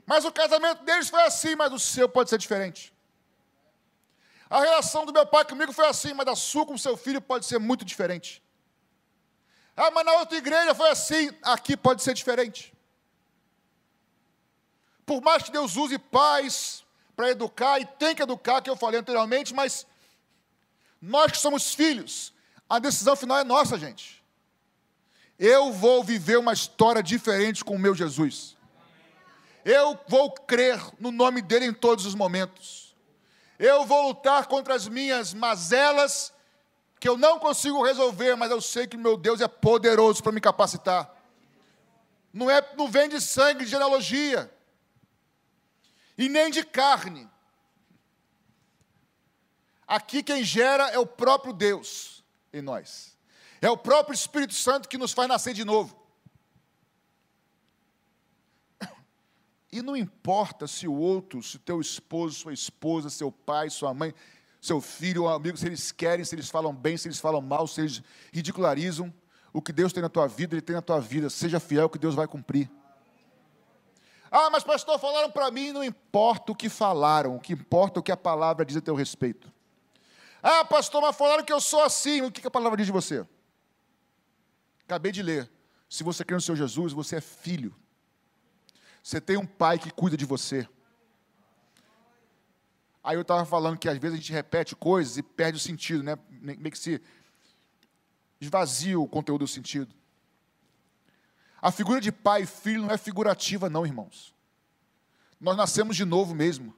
Mas 0.05 0.25
o 0.25 0.31
casamento 0.31 0.83
deles 0.83 1.09
foi 1.09 1.23
assim, 1.23 1.55
mas 1.55 1.73
o 1.73 1.79
seu 1.79 2.07
pode 2.07 2.29
ser 2.29 2.37
diferente. 2.37 2.93
A 4.47 4.59
relação 4.59 5.03
do 5.03 5.11
meu 5.11 5.25
pai 5.25 5.43
comigo 5.43 5.73
foi 5.73 5.87
assim, 5.87 6.13
mas 6.13 6.27
a 6.27 6.35
sua 6.35 6.67
com 6.67 6.77
seu 6.77 6.95
filho 6.95 7.19
pode 7.19 7.47
ser 7.47 7.57
muito 7.57 7.83
diferente. 7.83 8.43
Ah, 9.75 9.89
mas 9.89 10.05
na 10.05 10.13
outra 10.19 10.37
igreja 10.37 10.75
foi 10.75 10.91
assim, 10.91 11.31
aqui 11.41 11.75
pode 11.75 12.03
ser 12.03 12.13
diferente. 12.13 12.71
Por 15.03 15.19
mais 15.19 15.41
que 15.41 15.51
Deus 15.51 15.75
use 15.75 15.97
pais, 15.97 16.84
para 17.15 17.31
educar 17.31 17.79
e 17.79 17.85
tem 17.85 18.13
que 18.13 18.21
educar, 18.21 18.61
que 18.61 18.69
eu 18.69 18.75
falei 18.75 18.99
anteriormente, 18.99 19.53
mas 19.53 19.87
nós 21.01 21.31
que 21.31 21.37
somos 21.37 21.73
filhos, 21.73 22.33
a 22.69 22.79
decisão 22.79 23.15
final 23.15 23.37
é 23.37 23.43
nossa, 23.43 23.77
gente. 23.77 24.23
Eu 25.37 25.71
vou 25.71 26.03
viver 26.03 26.37
uma 26.37 26.53
história 26.53 27.01
diferente 27.01 27.63
com 27.63 27.75
o 27.75 27.79
meu 27.79 27.93
Jesus. 27.93 28.55
Eu 29.63 29.99
vou 30.07 30.31
crer 30.31 30.79
no 30.99 31.11
nome 31.11 31.41
dele 31.41 31.65
em 31.65 31.73
todos 31.73 32.05
os 32.05 32.15
momentos. 32.15 32.95
Eu 33.57 33.85
vou 33.85 34.09
lutar 34.09 34.45
contra 34.47 34.75
as 34.75 34.87
minhas 34.87 35.33
mazelas, 35.33 36.33
que 36.99 37.07
eu 37.07 37.17
não 37.17 37.39
consigo 37.39 37.83
resolver, 37.83 38.35
mas 38.35 38.51
eu 38.51 38.61
sei 38.61 38.87
que 38.87 38.97
meu 38.97 39.17
Deus 39.17 39.41
é 39.41 39.47
poderoso 39.47 40.21
para 40.21 40.31
me 40.31 40.41
capacitar. 40.41 41.13
Não, 42.33 42.49
é, 42.49 42.61
não 42.75 42.89
vem 42.89 43.07
de 43.07 43.21
sangue, 43.21 43.63
de 43.63 43.71
genealogia 43.71 44.51
e 46.17 46.29
nem 46.29 46.49
de 46.49 46.63
carne. 46.63 47.29
Aqui 49.87 50.23
quem 50.23 50.43
gera 50.43 50.89
é 50.89 50.97
o 50.97 51.05
próprio 51.05 51.53
Deus 51.53 52.23
em 52.51 52.61
nós. 52.61 53.17
É 53.61 53.69
o 53.69 53.77
próprio 53.77 54.13
Espírito 54.13 54.53
Santo 54.53 54.89
que 54.89 54.97
nos 54.97 55.11
faz 55.11 55.27
nascer 55.27 55.53
de 55.53 55.63
novo. 55.63 56.03
E 59.71 59.81
não 59.81 59.95
importa 59.95 60.67
se 60.67 60.87
o 60.87 60.93
outro, 60.93 61.43
se 61.43 61.59
teu 61.59 61.81
esposo, 61.81 62.35
sua 62.35 62.53
esposa, 62.53 63.09
seu 63.09 63.31
pai, 63.31 63.69
sua 63.69 63.93
mãe, 63.93 64.13
seu 64.61 64.79
filho 64.79 65.23
ou 65.23 65.29
amigo, 65.29 65.57
se 65.57 65.65
eles 65.65 65.91
querem, 65.91 66.23
se 66.23 66.33
eles 66.33 66.49
falam 66.49 66.73
bem, 66.73 66.95
se 66.95 67.07
eles 67.07 67.19
falam 67.19 67.41
mal, 67.41 67.67
se 67.67 67.81
eles 67.81 68.01
ridicularizam, 68.31 69.13
o 69.55 69.61
que 69.61 69.71
Deus 69.71 69.93
tem 69.93 70.03
na 70.03 70.09
tua 70.09 70.27
vida, 70.27 70.53
Ele 70.53 70.61
tem 70.61 70.75
na 70.75 70.81
tua 70.81 70.99
vida. 70.99 71.29
Seja 71.29 71.61
fiel 71.61 71.89
que 71.89 71.97
Deus 71.97 72.13
vai 72.13 72.27
cumprir. 72.27 72.69
Ah, 74.37 74.49
mas 74.49 74.65
pastor, 74.65 74.99
falaram 74.99 75.31
para 75.31 75.49
mim, 75.49 75.71
não 75.71 75.81
importa 75.81 76.51
o 76.51 76.55
que 76.55 76.67
falaram, 76.67 77.37
o 77.37 77.39
que 77.39 77.53
importa 77.53 77.99
é 77.99 78.01
o 78.01 78.03
que 78.03 78.11
a 78.11 78.17
palavra 78.17 78.65
diz 78.65 78.75
a 78.75 78.81
teu 78.81 78.93
respeito. 78.93 79.49
Ah, 80.43 80.65
pastor, 80.65 81.01
mas 81.01 81.15
falaram 81.15 81.45
que 81.45 81.53
eu 81.53 81.61
sou 81.61 81.81
assim, 81.81 82.21
o 82.21 82.29
que 82.29 82.45
a 82.45 82.51
palavra 82.51 82.75
diz 82.75 82.85
de 82.85 82.91
você? 82.91 83.25
Acabei 84.83 85.13
de 85.13 85.23
ler. 85.23 85.49
Se 85.87 86.03
você 86.03 86.25
crê 86.25 86.35
no 86.35 86.41
Senhor 86.41 86.57
Jesus, 86.57 86.91
você 86.91 87.15
é 87.15 87.21
filho. 87.21 87.73
Você 89.01 89.21
tem 89.21 89.37
um 89.37 89.45
pai 89.45 89.79
que 89.79 89.89
cuida 89.89 90.17
de 90.17 90.25
você. 90.25 90.67
Aí 93.01 93.15
eu 93.15 93.21
estava 93.21 93.45
falando 93.45 93.79
que 93.79 93.87
às 93.87 93.97
vezes 93.97 94.17
a 94.17 94.21
gente 94.21 94.33
repete 94.33 94.75
coisas 94.75 95.15
e 95.15 95.23
perde 95.23 95.59
o 95.59 95.61
sentido, 95.61 96.03
né? 96.03 96.17
Meio 96.29 96.71
que 96.71 96.77
se 96.77 97.01
esvazia 98.41 98.99
o 98.99 99.07
conteúdo 99.07 99.45
do 99.45 99.47
sentido. 99.47 99.95
A 101.65 101.71
figura 101.71 101.99
de 101.99 102.11
pai 102.11 102.43
e 102.43 102.45
filho 102.45 102.83
não 102.83 102.91
é 102.91 102.97
figurativa, 102.97 103.71
não, 103.71 103.87
irmãos. 103.87 104.35
Nós 105.41 105.57
nascemos 105.57 105.95
de 105.95 106.05
novo 106.05 106.35
mesmo. 106.35 106.75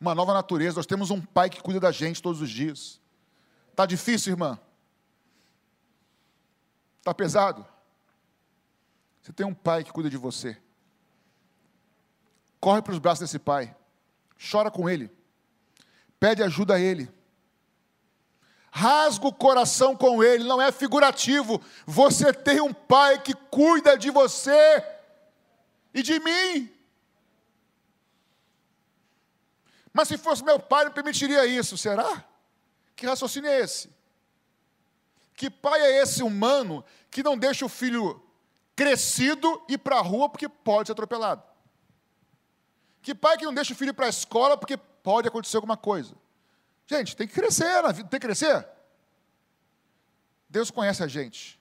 Uma 0.00 0.14
nova 0.14 0.32
natureza. 0.32 0.76
Nós 0.76 0.86
temos 0.86 1.10
um 1.10 1.20
pai 1.20 1.50
que 1.50 1.60
cuida 1.60 1.78
da 1.78 1.92
gente 1.92 2.22
todos 2.22 2.40
os 2.40 2.48
dias. 2.48 2.98
Está 3.70 3.84
difícil, 3.84 4.32
irmã? 4.32 4.58
Está 6.98 7.12
pesado? 7.12 7.66
Você 9.20 9.34
tem 9.34 9.44
um 9.44 9.52
pai 9.52 9.84
que 9.84 9.92
cuida 9.92 10.08
de 10.08 10.16
você. 10.16 10.56
Corre 12.58 12.80
para 12.80 12.94
os 12.94 12.98
braços 12.98 13.20
desse 13.20 13.38
pai. 13.38 13.76
Chora 14.50 14.70
com 14.70 14.88
ele. 14.88 15.12
Pede 16.18 16.42
ajuda 16.42 16.76
a 16.76 16.80
ele 16.80 17.06
rasga 18.78 19.26
o 19.26 19.32
coração 19.32 19.96
com 19.96 20.22
ele, 20.22 20.44
não 20.44 20.62
é 20.62 20.70
figurativo. 20.70 21.60
Você 21.84 22.32
tem 22.32 22.60
um 22.60 22.72
pai 22.72 23.20
que 23.20 23.34
cuida 23.34 23.98
de 23.98 24.08
você 24.08 24.84
e 25.92 26.00
de 26.00 26.20
mim. 26.20 26.72
Mas 29.92 30.06
se 30.06 30.16
fosse 30.16 30.44
meu 30.44 30.60
pai, 30.60 30.84
não 30.84 30.92
permitiria 30.92 31.44
isso, 31.44 31.76
será? 31.76 32.24
Que 32.94 33.04
raciocínio 33.04 33.50
é 33.50 33.60
esse? 33.60 33.90
Que 35.34 35.50
pai 35.50 35.80
é 35.80 36.02
esse 36.02 36.22
humano 36.22 36.84
que 37.10 37.22
não 37.22 37.36
deixa 37.36 37.66
o 37.66 37.68
filho 37.68 38.22
crescido 38.76 39.60
ir 39.68 39.78
para 39.78 39.96
a 39.96 40.02
rua 40.02 40.28
porque 40.28 40.48
pode 40.48 40.86
ser 40.86 40.92
atropelado? 40.92 41.42
Que 43.02 43.12
pai 43.12 43.36
que 43.36 43.44
não 43.44 43.54
deixa 43.54 43.72
o 43.72 43.76
filho 43.76 43.90
ir 43.90 43.94
para 43.94 44.06
a 44.06 44.10
escola 44.10 44.56
porque 44.56 44.76
pode 44.76 45.26
acontecer 45.26 45.56
alguma 45.56 45.76
coisa? 45.76 46.14
Gente, 46.88 47.14
tem 47.14 47.28
que 47.28 47.34
crescer 47.34 47.82
na 47.82 47.92
vida, 47.92 48.08
tem 48.08 48.18
que 48.18 48.26
crescer. 48.26 48.66
Deus 50.48 50.70
conhece 50.70 51.02
a 51.02 51.06
gente. 51.06 51.60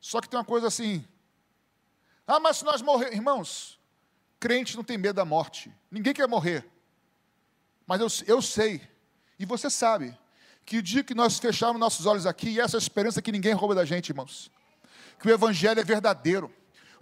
Só 0.00 0.20
que 0.20 0.28
tem 0.28 0.38
uma 0.38 0.44
coisa 0.44 0.68
assim. 0.68 1.04
Ah, 2.24 2.38
mas 2.38 2.58
se 2.58 2.64
nós 2.64 2.80
morrer, 2.80 3.12
irmãos, 3.12 3.80
crente 4.38 4.76
não 4.76 4.84
tem 4.84 4.96
medo 4.96 5.16
da 5.16 5.24
morte. 5.24 5.74
Ninguém 5.90 6.14
quer 6.14 6.28
morrer. 6.28 6.64
Mas 7.84 8.00
eu, 8.00 8.34
eu 8.36 8.40
sei, 8.40 8.80
e 9.38 9.44
você 9.44 9.68
sabe, 9.68 10.16
que 10.64 10.78
o 10.78 10.82
dia 10.82 11.02
que 11.02 11.14
nós 11.14 11.40
fecharmos 11.40 11.80
nossos 11.80 12.06
olhos 12.06 12.24
aqui, 12.24 12.50
e 12.50 12.60
essa 12.60 12.76
é 12.76 12.78
a 12.78 12.82
esperança 12.82 13.20
que 13.20 13.32
ninguém 13.32 13.52
rouba 13.52 13.74
da 13.74 13.84
gente, 13.84 14.10
irmãos, 14.10 14.52
que 15.18 15.26
o 15.26 15.30
Evangelho 15.32 15.80
é 15.80 15.84
verdadeiro. 15.84 16.52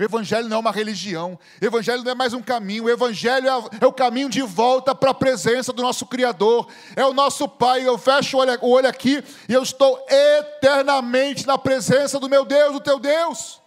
O 0.01 0.03
Evangelho 0.03 0.49
não 0.49 0.57
é 0.57 0.61
uma 0.61 0.73
religião, 0.73 1.39
o 1.61 1.65
Evangelho 1.65 2.03
não 2.03 2.13
é 2.13 2.15
mais 2.15 2.33
um 2.33 2.41
caminho, 2.41 2.85
o 2.85 2.89
Evangelho 2.89 3.47
é, 3.47 3.87
o 3.87 3.93
caminho 3.93 4.31
de 4.31 4.41
volta 4.41 4.95
para 4.95 5.11
a 5.11 5.15
presença 5.15 5.75
do 5.75 5.83
nosso 5.83 6.07
Criador, 6.07 6.67
é 6.97 7.05
o 7.05 7.13
nosso 7.13 7.47
Pai. 7.47 7.87
Eu 7.87 7.99
fecho 7.99 8.39
o 8.39 8.41
olho, 8.41 8.59
o 8.63 8.71
olho 8.71 8.89
aqui 8.89 9.23
e 9.47 9.53
eu 9.53 9.63
estou 9.63 10.03
eternamente 10.09 11.47
na 11.47 11.59
presença 11.59 12.19
do 12.19 12.31
meu 12.31 12.47
Deus, 12.47 12.73
do 12.73 12.81
teu 12.81 12.99
Deus. 12.99 13.61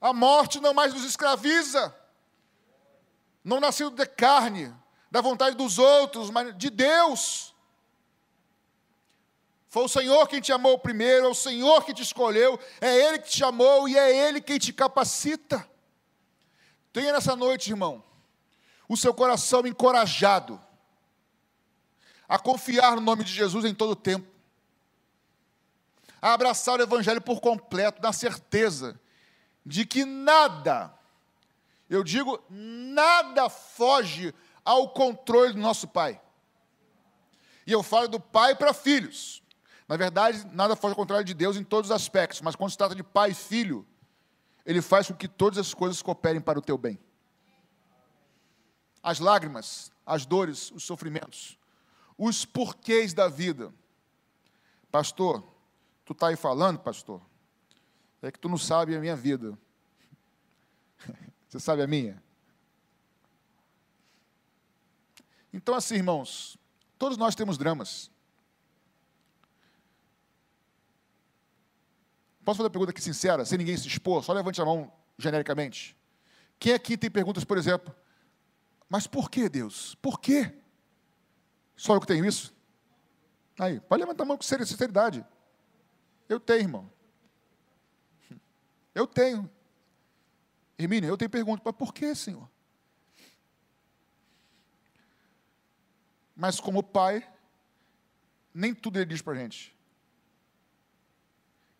A 0.00 0.12
morte 0.12 0.58
não 0.58 0.74
mais 0.74 0.92
nos 0.92 1.04
escraviza, 1.04 1.94
não 3.44 3.60
nascido 3.60 3.90
de 3.90 4.04
carne, 4.04 4.74
da 5.08 5.20
vontade 5.20 5.54
dos 5.54 5.78
outros, 5.78 6.28
mas 6.28 6.58
de 6.58 6.70
Deus. 6.70 7.51
Foi 9.72 9.84
o 9.84 9.88
Senhor 9.88 10.28
quem 10.28 10.38
te 10.38 10.52
amou 10.52 10.78
primeiro, 10.78 11.24
é 11.24 11.28
o 11.30 11.34
Senhor 11.34 11.82
que 11.82 11.94
te 11.94 12.02
escolheu, 12.02 12.60
é 12.78 12.94
Ele 12.94 13.18
que 13.18 13.30
te 13.30 13.38
chamou 13.38 13.88
e 13.88 13.96
é 13.96 14.28
Ele 14.28 14.38
quem 14.38 14.58
te 14.58 14.70
capacita. 14.70 15.66
Tenha 16.92 17.10
nessa 17.10 17.34
noite, 17.34 17.70
irmão, 17.70 18.04
o 18.86 18.98
seu 18.98 19.14
coração 19.14 19.66
encorajado 19.66 20.60
a 22.28 22.38
confiar 22.38 22.96
no 22.96 23.00
nome 23.00 23.24
de 23.24 23.32
Jesus 23.32 23.64
em 23.64 23.74
todo 23.74 23.92
o 23.92 23.96
tempo, 23.96 24.30
a 26.20 26.34
abraçar 26.34 26.78
o 26.78 26.82
Evangelho 26.82 27.22
por 27.22 27.40
completo, 27.40 28.02
na 28.02 28.12
certeza 28.12 29.00
de 29.64 29.86
que 29.86 30.04
nada, 30.04 30.92
eu 31.88 32.04
digo, 32.04 32.44
nada 32.50 33.48
foge 33.48 34.34
ao 34.62 34.90
controle 34.90 35.54
do 35.54 35.60
nosso 35.60 35.88
Pai. 35.88 36.20
E 37.66 37.72
eu 37.72 37.82
falo 37.82 38.06
do 38.06 38.20
pai 38.20 38.54
para 38.54 38.74
filhos. 38.74 39.41
Na 39.92 39.98
verdade, 39.98 40.46
nada 40.54 40.74
foge 40.74 40.92
ao 40.92 40.96
contrário 40.96 41.22
de 41.22 41.34
Deus 41.34 41.54
em 41.54 41.62
todos 41.62 41.90
os 41.90 41.94
aspectos, 41.94 42.40
mas 42.40 42.56
quando 42.56 42.70
se 42.70 42.78
trata 42.78 42.94
de 42.94 43.02
pai 43.02 43.32
e 43.32 43.34
filho, 43.34 43.86
ele 44.64 44.80
faz 44.80 45.08
com 45.08 45.12
que 45.12 45.28
todas 45.28 45.58
as 45.58 45.74
coisas 45.74 46.00
cooperem 46.00 46.40
para 46.40 46.58
o 46.58 46.62
teu 46.62 46.78
bem. 46.78 46.98
As 49.02 49.18
lágrimas, 49.18 49.92
as 50.06 50.24
dores, 50.24 50.70
os 50.70 50.82
sofrimentos, 50.82 51.58
os 52.16 52.46
porquês 52.46 53.12
da 53.12 53.28
vida. 53.28 53.70
Pastor, 54.90 55.44
tu 56.06 56.14
está 56.14 56.28
aí 56.28 56.36
falando, 56.36 56.78
pastor, 56.78 57.20
É 58.22 58.32
que 58.32 58.38
tu 58.38 58.48
não 58.48 58.56
sabe 58.56 58.96
a 58.96 58.98
minha 58.98 59.14
vida. 59.14 59.58
Você 61.50 61.60
sabe 61.60 61.82
a 61.82 61.86
minha? 61.86 62.22
Então, 65.52 65.74
assim, 65.74 65.96
irmãos, 65.96 66.56
todos 66.96 67.18
nós 67.18 67.34
temos 67.34 67.58
dramas. 67.58 68.10
Posso 72.44 72.56
fazer 72.58 72.66
uma 72.66 72.70
pergunta 72.70 72.90
aqui 72.90 73.00
sincera, 73.00 73.44
sem 73.44 73.58
ninguém 73.58 73.76
se 73.76 73.86
expor? 73.86 74.22
Só 74.24 74.32
levante 74.32 74.60
a 74.60 74.64
mão 74.64 74.92
genericamente. 75.16 75.96
Quem 76.58 76.72
aqui 76.72 76.96
tem 76.96 77.10
perguntas, 77.10 77.44
por 77.44 77.56
exemplo, 77.56 77.94
mas 78.88 79.06
por 79.06 79.30
que 79.30 79.48
Deus? 79.48 79.94
Por 79.96 80.20
quê? 80.20 80.52
Só 81.76 81.94
eu 81.94 82.00
que 82.00 82.06
tenho 82.06 82.24
isso? 82.24 82.54
Aí, 83.58 83.80
pode 83.80 84.00
levantar 84.00 84.24
a 84.24 84.26
mão 84.26 84.36
com 84.36 84.42
sinceridade. 84.42 85.24
Eu 86.28 86.40
tenho, 86.40 86.60
irmão. 86.60 86.90
Eu 88.94 89.06
tenho. 89.06 89.50
Hermínio, 90.78 91.08
eu 91.08 91.16
tenho 91.16 91.30
pergunta, 91.30 91.62
mas 91.64 91.74
por 91.74 91.94
que, 91.94 92.14
Senhor? 92.14 92.48
Mas 96.34 96.58
como 96.58 96.82
pai, 96.82 97.26
nem 98.52 98.74
tudo 98.74 98.98
ele 98.98 99.06
diz 99.06 99.22
para 99.22 99.34
a 99.34 99.36
gente. 99.36 99.76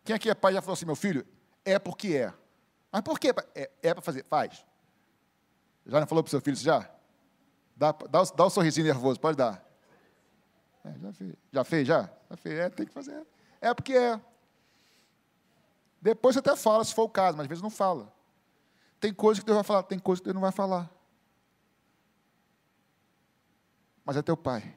Quem 0.04 0.16
aqui 0.16 0.28
é 0.28 0.34
pai 0.34 0.52
já 0.52 0.60
falou 0.60 0.74
assim, 0.74 0.86
meu 0.86 0.96
filho, 0.96 1.26
é 1.64 1.78
porque 1.78 2.08
é. 2.08 2.34
Mas 2.90 3.02
por 3.02 3.18
quê? 3.18 3.32
É, 3.54 3.70
é 3.82 3.94
para 3.94 4.02
fazer, 4.02 4.24
faz. 4.24 4.64
Já 5.86 6.00
não 6.00 6.06
falou 6.06 6.22
para 6.22 6.28
o 6.28 6.30
seu 6.30 6.40
filho 6.40 6.54
isso 6.54 6.64
já? 6.64 6.88
Dá, 7.76 7.92
dá, 7.92 8.22
dá 8.22 8.46
um 8.46 8.50
sorrisinho 8.50 8.86
nervoso, 8.86 9.18
pode 9.18 9.36
dar. 9.36 9.64
É, 10.84 10.92
já 10.98 11.12
fez. 11.12 11.34
Já 11.52 11.64
fez, 11.64 11.88
já? 11.88 12.10
Já 12.30 12.36
fez, 12.36 12.58
é, 12.58 12.68
tem 12.70 12.86
que 12.86 12.92
fazer. 12.92 13.26
É 13.60 13.72
porque 13.72 13.94
é. 13.94 14.20
Depois 16.00 16.34
você 16.34 16.40
até 16.40 16.56
fala, 16.56 16.84
se 16.84 16.94
for 16.94 17.04
o 17.04 17.08
caso, 17.08 17.36
mas 17.36 17.44
às 17.44 17.48
vezes 17.48 17.62
não 17.62 17.70
fala. 17.70 18.12
Tem 19.00 19.12
coisa 19.14 19.40
que 19.40 19.46
Deus 19.46 19.56
vai 19.56 19.64
falar, 19.64 19.82
tem 19.84 19.98
coisa 19.98 20.20
que 20.20 20.24
Deus 20.24 20.34
não 20.34 20.42
vai 20.42 20.52
falar. 20.52 20.90
Mas 24.04 24.16
é 24.16 24.22
teu 24.22 24.36
pai. 24.36 24.76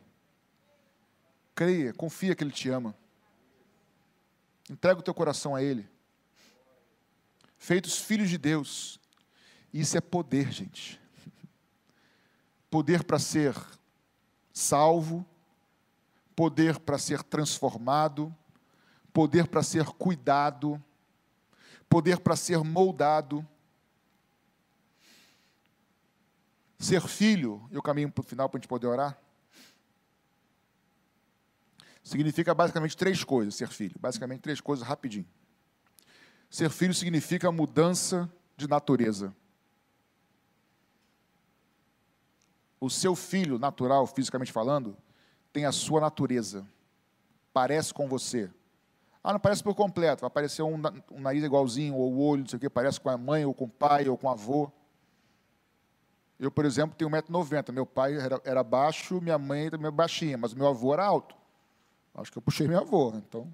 Creia, 1.55 1.93
confia 1.93 2.35
que 2.35 2.43
Ele 2.43 2.51
te 2.51 2.69
ama. 2.69 2.95
Entrega 4.69 4.99
o 4.99 5.03
teu 5.03 5.13
coração 5.13 5.55
a 5.55 5.61
Ele. 5.61 5.87
Feitos 7.57 7.97
filhos 7.97 8.29
de 8.29 8.37
Deus. 8.37 8.99
Isso 9.73 9.97
é 9.97 10.01
poder, 10.01 10.51
gente. 10.51 10.99
Poder 12.69 13.03
para 13.03 13.19
ser 13.19 13.55
salvo, 14.53 15.25
poder 16.35 16.79
para 16.79 16.97
ser 16.97 17.21
transformado, 17.23 18.35
poder 19.13 19.47
para 19.47 19.63
ser 19.63 19.85
cuidado, 19.85 20.83
poder 21.87 22.19
para 22.19 22.35
ser 22.35 22.63
moldado. 22.63 23.47
Ser 26.77 27.01
filho, 27.01 27.67
eu 27.71 27.81
caminho 27.81 28.11
para 28.11 28.21
o 28.21 28.25
final 28.25 28.49
para 28.49 28.57
a 28.57 28.59
gente 28.59 28.67
poder 28.67 28.87
orar. 28.87 29.24
Significa 32.05 32.53
basicamente 32.53 32.95
três 32.95 33.23
coisas, 33.23 33.55
ser 33.55 33.67
filho. 33.67 33.95
Basicamente 33.99 34.39
três 34.39 34.61
coisas, 34.61 34.87
rapidinho. 34.87 35.25
Ser 36.51 36.69
filho 36.69 36.93
significa 36.93 37.51
mudança 37.51 38.31
de 38.55 38.69
natureza. 38.69 39.35
O 42.79 42.91
seu 42.91 43.15
filho 43.15 43.57
natural, 43.57 44.05
fisicamente 44.05 44.51
falando, 44.51 44.95
tem 45.51 45.65
a 45.65 45.71
sua 45.71 45.99
natureza. 45.99 46.67
Parece 47.51 47.91
com 47.91 48.07
você. 48.07 48.51
Ah, 49.23 49.33
não 49.33 49.39
parece 49.39 49.63
por 49.63 49.73
completo. 49.73 50.21
Vai 50.21 50.27
aparecer 50.27 50.61
um, 50.61 50.79
um 51.11 51.19
nariz 51.19 51.43
igualzinho, 51.43 51.95
ou 51.95 52.13
o 52.13 52.19
olho, 52.21 52.41
não 52.41 52.47
sei 52.47 52.57
o 52.57 52.59
quê, 52.59 52.69
parece 52.69 53.01
com 53.01 53.09
a 53.09 53.17
mãe, 53.17 53.45
ou 53.45 53.53
com 53.53 53.65
o 53.65 53.69
pai, 53.69 54.07
ou 54.07 54.15
com 54.15 54.27
o 54.27 54.29
avô. 54.29 54.71
Eu, 56.39 56.51
por 56.51 56.65
exemplo, 56.65 56.95
tenho 56.95 57.09
1,90m. 57.09 57.71
Meu 57.71 57.85
pai 57.87 58.15
era, 58.15 58.39
era 58.45 58.63
baixo, 58.63 59.19
minha 59.19 59.39
mãe 59.39 59.71
também 59.71 59.91
baixinha, 59.91 60.37
mas 60.37 60.53
meu 60.53 60.67
avô 60.67 60.93
era 60.93 61.03
alto. 61.03 61.35
Acho 62.15 62.31
que 62.31 62.37
eu 62.37 62.41
puxei 62.41 62.67
meu 62.67 62.79
avô, 62.79 63.13
então. 63.15 63.53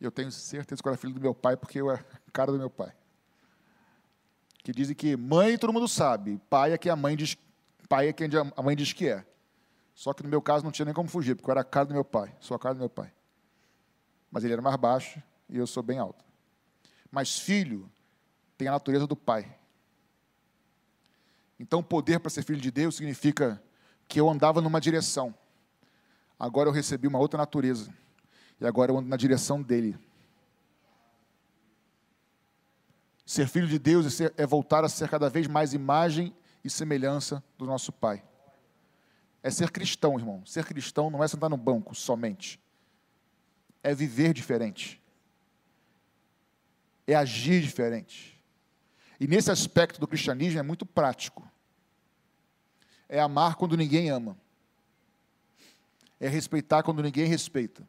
Eu 0.00 0.10
tenho 0.10 0.30
certeza 0.30 0.82
que 0.82 0.88
eu 0.88 0.90
era 0.92 0.98
filho 0.98 1.14
do 1.14 1.20
meu 1.20 1.34
pai, 1.34 1.56
porque 1.56 1.80
eu 1.80 1.90
era 1.90 2.04
cara 2.32 2.50
do 2.50 2.58
meu 2.58 2.68
pai. 2.68 2.92
Que 4.62 4.72
dizem 4.72 4.94
que 4.94 5.16
mãe 5.16 5.56
todo 5.56 5.72
mundo 5.72 5.86
sabe, 5.86 6.40
pai 6.50 6.72
é 6.72 6.78
que 6.78 6.90
a 6.90 6.96
mãe 6.96 7.16
diz, 7.16 7.36
pai 7.88 8.08
é 8.08 8.12
quem 8.12 8.28
a 8.56 8.62
mãe 8.62 8.74
diz 8.74 8.92
que 8.92 9.08
é. 9.08 9.24
Só 9.94 10.12
que 10.12 10.22
no 10.22 10.28
meu 10.28 10.42
caso 10.42 10.64
não 10.64 10.72
tinha 10.72 10.84
nem 10.84 10.94
como 10.94 11.08
fugir, 11.08 11.36
porque 11.36 11.48
eu 11.48 11.52
era 11.52 11.60
a 11.60 11.64
cara 11.64 11.86
do 11.86 11.94
meu 11.94 12.04
pai, 12.04 12.34
sou 12.40 12.54
a 12.54 12.58
cara 12.58 12.74
do 12.74 12.78
meu 12.78 12.88
pai. 12.88 13.12
Mas 14.30 14.42
ele 14.42 14.52
era 14.52 14.62
mais 14.62 14.76
baixo 14.76 15.22
e 15.48 15.56
eu 15.56 15.66
sou 15.66 15.82
bem 15.82 15.98
alto. 15.98 16.24
Mas 17.10 17.38
filho 17.38 17.90
tem 18.58 18.66
a 18.66 18.72
natureza 18.72 19.06
do 19.06 19.14
pai. 19.14 19.56
Então, 21.60 21.82
poder 21.82 22.18
para 22.18 22.30
ser 22.30 22.42
filho 22.42 22.60
de 22.60 22.70
Deus 22.70 22.96
significa 22.96 23.62
que 24.08 24.18
eu 24.18 24.28
andava 24.28 24.60
numa 24.60 24.80
direção. 24.80 25.34
Agora 26.38 26.68
eu 26.68 26.72
recebi 26.72 27.06
uma 27.06 27.18
outra 27.18 27.38
natureza. 27.38 27.92
E 28.60 28.66
agora 28.66 28.92
eu 28.92 28.98
ando 28.98 29.08
na 29.08 29.16
direção 29.16 29.62
dele. 29.62 29.98
Ser 33.24 33.48
filho 33.48 33.66
de 33.66 33.78
Deus 33.78 34.20
é, 34.20 34.46
voltar 34.46 34.84
a 34.84 34.88
ser 34.88 35.08
cada 35.08 35.30
vez 35.30 35.46
mais 35.46 35.72
imagem 35.72 36.34
e 36.62 36.68
semelhança 36.68 37.42
do 37.56 37.64
nosso 37.64 37.92
Pai. 37.92 38.22
É 39.42 39.50
ser 39.50 39.70
cristão, 39.70 40.18
irmão. 40.18 40.44
Ser 40.46 40.64
cristão 40.64 41.10
não 41.10 41.22
é 41.22 41.28
sentar 41.28 41.50
no 41.50 41.56
banco 41.56 41.94
somente. 41.94 42.60
É 43.82 43.94
viver 43.94 44.32
diferente. 44.32 45.02
É 47.06 47.14
agir 47.14 47.60
diferente. 47.60 48.42
E 49.20 49.26
nesse 49.26 49.50
aspecto 49.50 50.00
do 50.00 50.08
cristianismo 50.08 50.58
é 50.58 50.62
muito 50.62 50.86
prático. 50.86 51.48
É 53.08 53.20
amar 53.20 53.56
quando 53.56 53.76
ninguém 53.76 54.10
ama. 54.10 54.36
É 56.24 56.28
respeitar 56.28 56.82
quando 56.82 57.02
ninguém 57.02 57.26
respeita. 57.26 57.86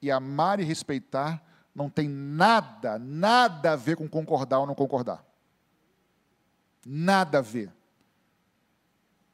E 0.00 0.10
amar 0.10 0.60
e 0.60 0.64
respeitar 0.64 1.46
não 1.74 1.90
tem 1.90 2.08
nada, 2.08 2.98
nada 2.98 3.72
a 3.72 3.76
ver 3.76 3.98
com 3.98 4.08
concordar 4.08 4.60
ou 4.60 4.66
não 4.66 4.74
concordar. 4.74 5.22
Nada 6.82 7.36
a 7.36 7.42
ver. 7.42 7.70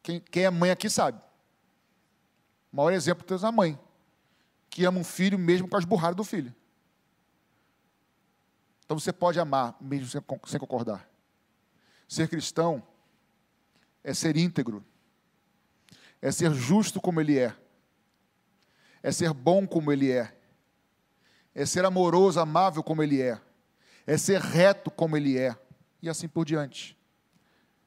Quem, 0.03 0.19
quem 0.19 0.43
é 0.43 0.51
mãe 0.51 0.73
aqui 0.73 0.91
sabe. 0.91 1.23
O 2.73 2.77
maior 2.79 2.93
exemplo 2.93 3.25
é 3.33 3.47
a 3.47 3.53
mãe, 3.53 3.79
que 4.69 4.85
ama 4.85 4.99
um 4.99 5.05
filho 5.05 5.39
mesmo 5.39 5.69
com 5.69 5.77
as 5.77 5.85
burradas 5.85 6.17
do 6.17 6.25
filho. 6.25 6.53
Então 8.85 8.99
você 8.99 9.13
pode 9.13 9.39
amar 9.39 9.77
mesmo 9.81 10.09
sem, 10.09 10.21
sem 10.49 10.59
concordar. 10.59 11.09
Ser 12.09 12.29
cristão 12.29 12.83
é 14.03 14.13
ser 14.13 14.37
íntegro, 14.37 14.85
é 16.21 16.31
ser 16.31 16.53
justo 16.53 17.01
como 17.01 17.21
Ele 17.21 17.39
é, 17.39 17.55
é 19.03 19.13
ser 19.13 19.33
bom 19.33 19.67
como 19.67 19.93
Ele 19.93 20.11
é, 20.11 20.37
é 21.55 21.65
ser 21.65 21.85
amoroso, 21.85 22.41
amável 22.41 22.83
como 22.83 23.03
Ele 23.03 23.21
é, 23.23 23.41
é 24.07 24.19
ser 24.19 24.41
reto 24.41 24.91
como 24.91 25.17
Ele 25.17 25.39
é, 25.39 25.57
e 26.03 26.09
assim 26.09 26.29
por 26.29 26.45
diante. 26.45 26.97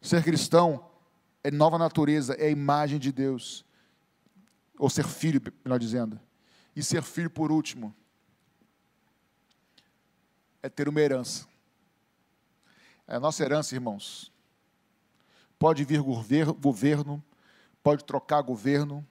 Ser 0.01 0.23
cristão 0.23 0.89
é 1.43 1.51
nova 1.51 1.77
natureza, 1.77 2.33
é 2.35 2.47
a 2.47 2.49
imagem 2.49 2.99
de 2.99 3.11
Deus, 3.11 3.65
ou 4.77 4.89
ser 4.89 5.05
filho, 5.05 5.41
melhor 5.63 5.77
dizendo. 5.77 6.19
E 6.75 6.81
ser 6.81 7.03
filho, 7.03 7.29
por 7.29 7.51
último, 7.51 7.93
é 10.61 10.69
ter 10.69 10.87
uma 10.87 11.01
herança. 11.01 11.47
É 13.07 13.15
a 13.15 13.19
nossa 13.19 13.43
herança, 13.43 13.75
irmãos. 13.75 14.31
Pode 15.57 15.83
vir 15.83 16.01
governo, 16.01 17.23
pode 17.83 18.03
trocar 18.03 18.41
governo, 18.41 19.05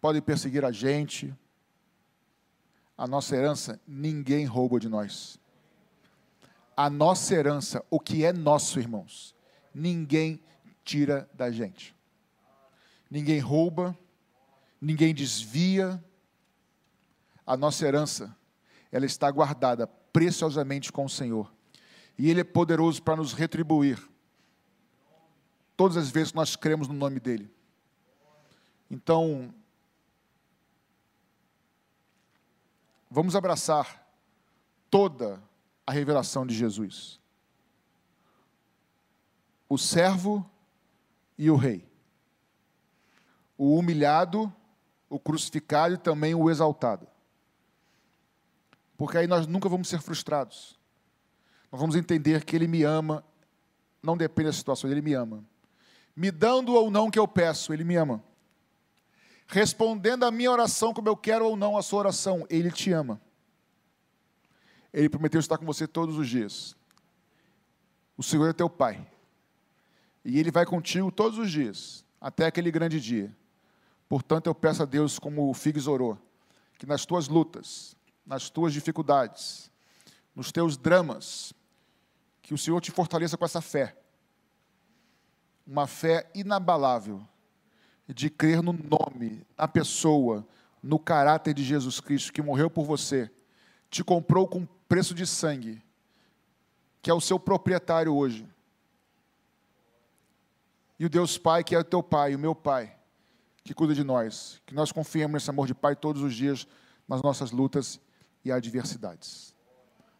pode 0.00 0.20
perseguir 0.20 0.64
a 0.64 0.72
gente. 0.72 1.34
A 2.96 3.06
nossa 3.06 3.36
herança, 3.36 3.80
ninguém 3.86 4.44
rouba 4.44 4.78
de 4.78 4.88
nós. 4.88 5.38
A 6.76 6.90
nossa 6.90 7.34
herança, 7.34 7.84
o 7.90 7.98
que 7.98 8.24
é 8.24 8.32
nosso, 8.32 8.78
irmãos, 8.78 9.34
ninguém 9.74 10.40
tira 10.84 11.28
da 11.34 11.50
gente. 11.50 11.94
Ninguém 13.10 13.40
rouba, 13.40 13.96
ninguém 14.80 15.14
desvia. 15.14 16.02
A 17.46 17.56
nossa 17.56 17.86
herança, 17.86 18.36
ela 18.90 19.06
está 19.06 19.30
guardada 19.30 19.86
preciosamente 19.86 20.92
com 20.92 21.04
o 21.04 21.10
Senhor. 21.10 21.52
E 22.18 22.30
Ele 22.30 22.40
é 22.40 22.44
poderoso 22.44 23.02
para 23.02 23.16
nos 23.16 23.32
retribuir 23.32 23.98
todas 25.76 25.96
as 25.96 26.10
vezes 26.10 26.30
que 26.30 26.36
nós 26.36 26.56
cremos 26.56 26.88
no 26.88 26.94
nome 26.94 27.20
dEle. 27.20 27.50
Então, 28.90 29.54
vamos 33.10 33.36
abraçar 33.36 34.06
toda 34.90 35.42
a 35.86 35.92
revelação 35.92 36.46
de 36.46 36.54
Jesus. 36.54 37.20
O 39.68 39.76
servo 39.76 40.48
e 41.36 41.50
o 41.50 41.56
rei. 41.56 41.86
O 43.58 43.76
humilhado, 43.76 44.52
o 45.08 45.18
crucificado 45.18 45.94
e 45.94 45.98
também 45.98 46.34
o 46.34 46.50
exaltado 46.50 47.06
Porque 48.96 49.16
aí 49.16 49.26
nós 49.26 49.46
nunca 49.46 49.68
vamos 49.68 49.88
ser 49.88 50.00
frustrados. 50.00 50.78
Nós 51.70 51.80
vamos 51.80 51.96
entender 51.96 52.44
que 52.44 52.54
Ele 52.54 52.66
me 52.66 52.82
ama, 52.82 53.24
não 54.02 54.16
depende 54.16 54.48
da 54.48 54.52
situação, 54.52 54.90
Ele 54.90 55.02
me 55.02 55.14
ama. 55.14 55.44
Me 56.16 56.30
dando 56.30 56.72
ou 56.72 56.90
não 56.90 57.08
o 57.08 57.10
que 57.10 57.18
eu 57.18 57.28
peço, 57.28 57.74
Ele 57.74 57.84
me 57.84 57.94
ama. 57.94 58.24
Respondendo 59.46 60.24
a 60.24 60.30
minha 60.30 60.50
oração 60.50 60.94
como 60.94 61.08
eu 61.08 61.16
quero 61.16 61.46
ou 61.46 61.56
não 61.56 61.76
a 61.76 61.82
sua 61.82 62.00
oração, 62.00 62.46
Ele 62.48 62.70
te 62.70 62.90
ama. 62.90 63.20
Ele 64.92 65.10
prometeu 65.10 65.38
estar 65.38 65.58
com 65.58 65.66
você 65.66 65.86
todos 65.86 66.16
os 66.16 66.26
dias. 66.26 66.74
O 68.16 68.22
Senhor 68.22 68.48
é 68.48 68.52
teu 68.54 68.70
Pai. 68.70 69.06
E 70.24 70.40
Ele 70.40 70.50
vai 70.50 70.64
contigo 70.64 71.12
todos 71.12 71.38
os 71.38 71.50
dias, 71.50 72.04
até 72.20 72.46
aquele 72.46 72.70
grande 72.70 72.98
dia. 72.98 73.36
Portanto, 74.08 74.46
eu 74.46 74.54
peço 74.54 74.82
a 74.82 74.86
Deus, 74.86 75.18
como 75.18 75.50
o 75.50 75.54
Figs 75.54 75.86
orou, 75.86 76.18
que 76.78 76.86
nas 76.86 77.04
tuas 77.04 77.28
lutas, 77.28 77.94
nas 78.24 78.48
tuas 78.48 78.72
dificuldades, 78.72 79.70
nos 80.34 80.50
teus 80.50 80.76
dramas, 80.76 81.52
que 82.42 82.54
o 82.54 82.58
Senhor 82.58 82.80
te 82.80 82.90
fortaleça 82.90 83.36
com 83.36 83.44
essa 83.44 83.60
fé. 83.60 83.96
Uma 85.66 85.86
fé 85.86 86.30
inabalável 86.34 87.26
de 88.06 88.30
crer 88.30 88.62
no 88.62 88.72
nome, 88.72 89.44
na 89.58 89.66
pessoa, 89.66 90.46
no 90.82 90.98
caráter 90.98 91.52
de 91.52 91.64
Jesus 91.64 92.00
Cristo 92.00 92.32
que 92.32 92.40
morreu 92.40 92.70
por 92.70 92.84
você, 92.84 93.30
te 93.90 94.04
comprou 94.04 94.46
com 94.46 94.66
preço 94.88 95.14
de 95.14 95.26
sangue, 95.26 95.82
que 97.02 97.10
é 97.10 97.14
o 97.14 97.20
seu 97.20 97.38
proprietário 97.38 98.14
hoje. 98.14 98.48
E 100.98 101.04
o 101.04 101.10
Deus 101.10 101.36
Pai, 101.36 101.64
que 101.64 101.74
é 101.74 101.78
o 101.78 101.84
teu 101.84 102.02
Pai, 102.02 102.34
o 102.34 102.38
meu 102.38 102.54
Pai, 102.54 102.96
que 103.64 103.74
cuida 103.74 103.94
de 103.94 104.04
nós, 104.04 104.62
que 104.64 104.74
nós 104.74 104.92
confiemos 104.92 105.34
nesse 105.34 105.50
amor 105.50 105.66
de 105.66 105.74
Pai 105.74 105.96
todos 105.96 106.22
os 106.22 106.34
dias 106.34 106.66
nas 107.08 107.22
nossas 107.22 107.50
lutas 107.50 108.00
e 108.44 108.52
adversidades. 108.52 109.54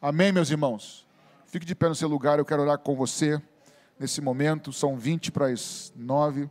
Amém, 0.03 0.33
meus 0.33 0.51
irmãos? 0.51 1.07
Fique 1.47 1.65
de 1.65 1.75
pé 1.75 1.89
no 1.89 1.95
seu 1.95 2.09
lugar, 2.09 2.39
eu 2.39 2.45
quero 2.45 2.63
orar 2.63 2.79
com 2.79 2.97
você 2.97 3.41
nesse 3.99 4.21
momento, 4.21 4.73
são 4.73 4.97
20 4.97 5.33
para 5.33 5.49
as 5.49 5.93
9. 5.97 6.51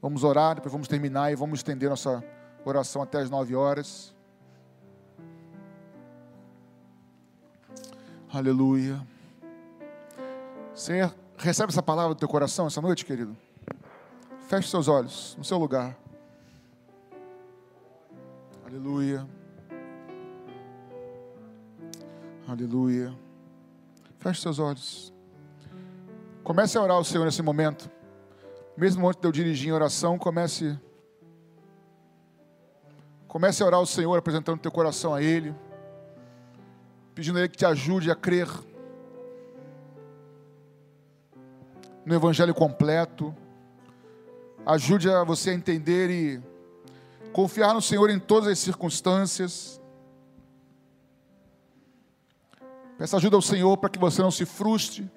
Vamos 0.00 0.22
orar, 0.24 0.54
depois 0.56 0.72
vamos 0.72 0.88
terminar 0.88 1.32
e 1.32 1.36
vamos 1.36 1.60
estender 1.60 1.88
nossa 1.88 2.22
oração 2.64 3.02
até 3.02 3.18
as 3.18 3.30
9 3.30 3.54
horas. 3.54 4.14
Aleluia. 8.32 9.00
Você 10.74 11.10
recebe 11.36 11.72
essa 11.72 11.82
palavra 11.82 12.14
do 12.14 12.18
teu 12.18 12.28
coração 12.28 12.66
essa 12.66 12.80
noite, 12.80 13.04
querido? 13.04 13.36
Feche 14.48 14.68
seus 14.68 14.86
olhos 14.86 15.34
no 15.36 15.44
seu 15.44 15.58
lugar. 15.58 15.96
Aleluia. 18.64 19.26
Aleluia. 22.46 23.14
Feche 24.18 24.42
seus 24.42 24.58
olhos. 24.58 25.17
Comece 26.48 26.78
a 26.78 26.82
orar 26.82 26.96
ao 26.96 27.04
Senhor 27.04 27.26
nesse 27.26 27.42
momento. 27.42 27.90
Mesmo 28.74 29.06
antes 29.06 29.20
de 29.20 29.28
eu 29.28 29.32
dirigir 29.32 29.68
em 29.68 29.72
oração, 29.72 30.16
comece. 30.16 30.80
Comece 33.26 33.62
a 33.62 33.66
orar 33.66 33.80
ao 33.80 33.84
Senhor, 33.84 34.16
apresentando 34.16 34.58
teu 34.58 34.72
coração 34.72 35.14
a 35.14 35.22
Ele 35.22 35.54
pedindo 37.14 37.36
a 37.36 37.40
Ele 37.40 37.48
que 37.50 37.58
te 37.58 37.66
ajude 37.66 38.10
a 38.10 38.14
crer 38.14 38.48
no 42.06 42.14
Evangelho 42.14 42.54
completo, 42.54 43.36
ajude 44.64 45.10
a 45.10 45.24
você 45.24 45.50
a 45.50 45.54
entender 45.54 46.08
e 46.08 46.42
confiar 47.30 47.74
no 47.74 47.82
Senhor 47.82 48.08
em 48.08 48.18
todas 48.18 48.48
as 48.48 48.58
circunstâncias. 48.58 49.82
Peça 52.96 53.18
ajuda 53.18 53.36
ao 53.36 53.42
Senhor 53.42 53.76
para 53.76 53.90
que 53.90 53.98
você 53.98 54.22
não 54.22 54.30
se 54.30 54.46
frustre 54.46 55.10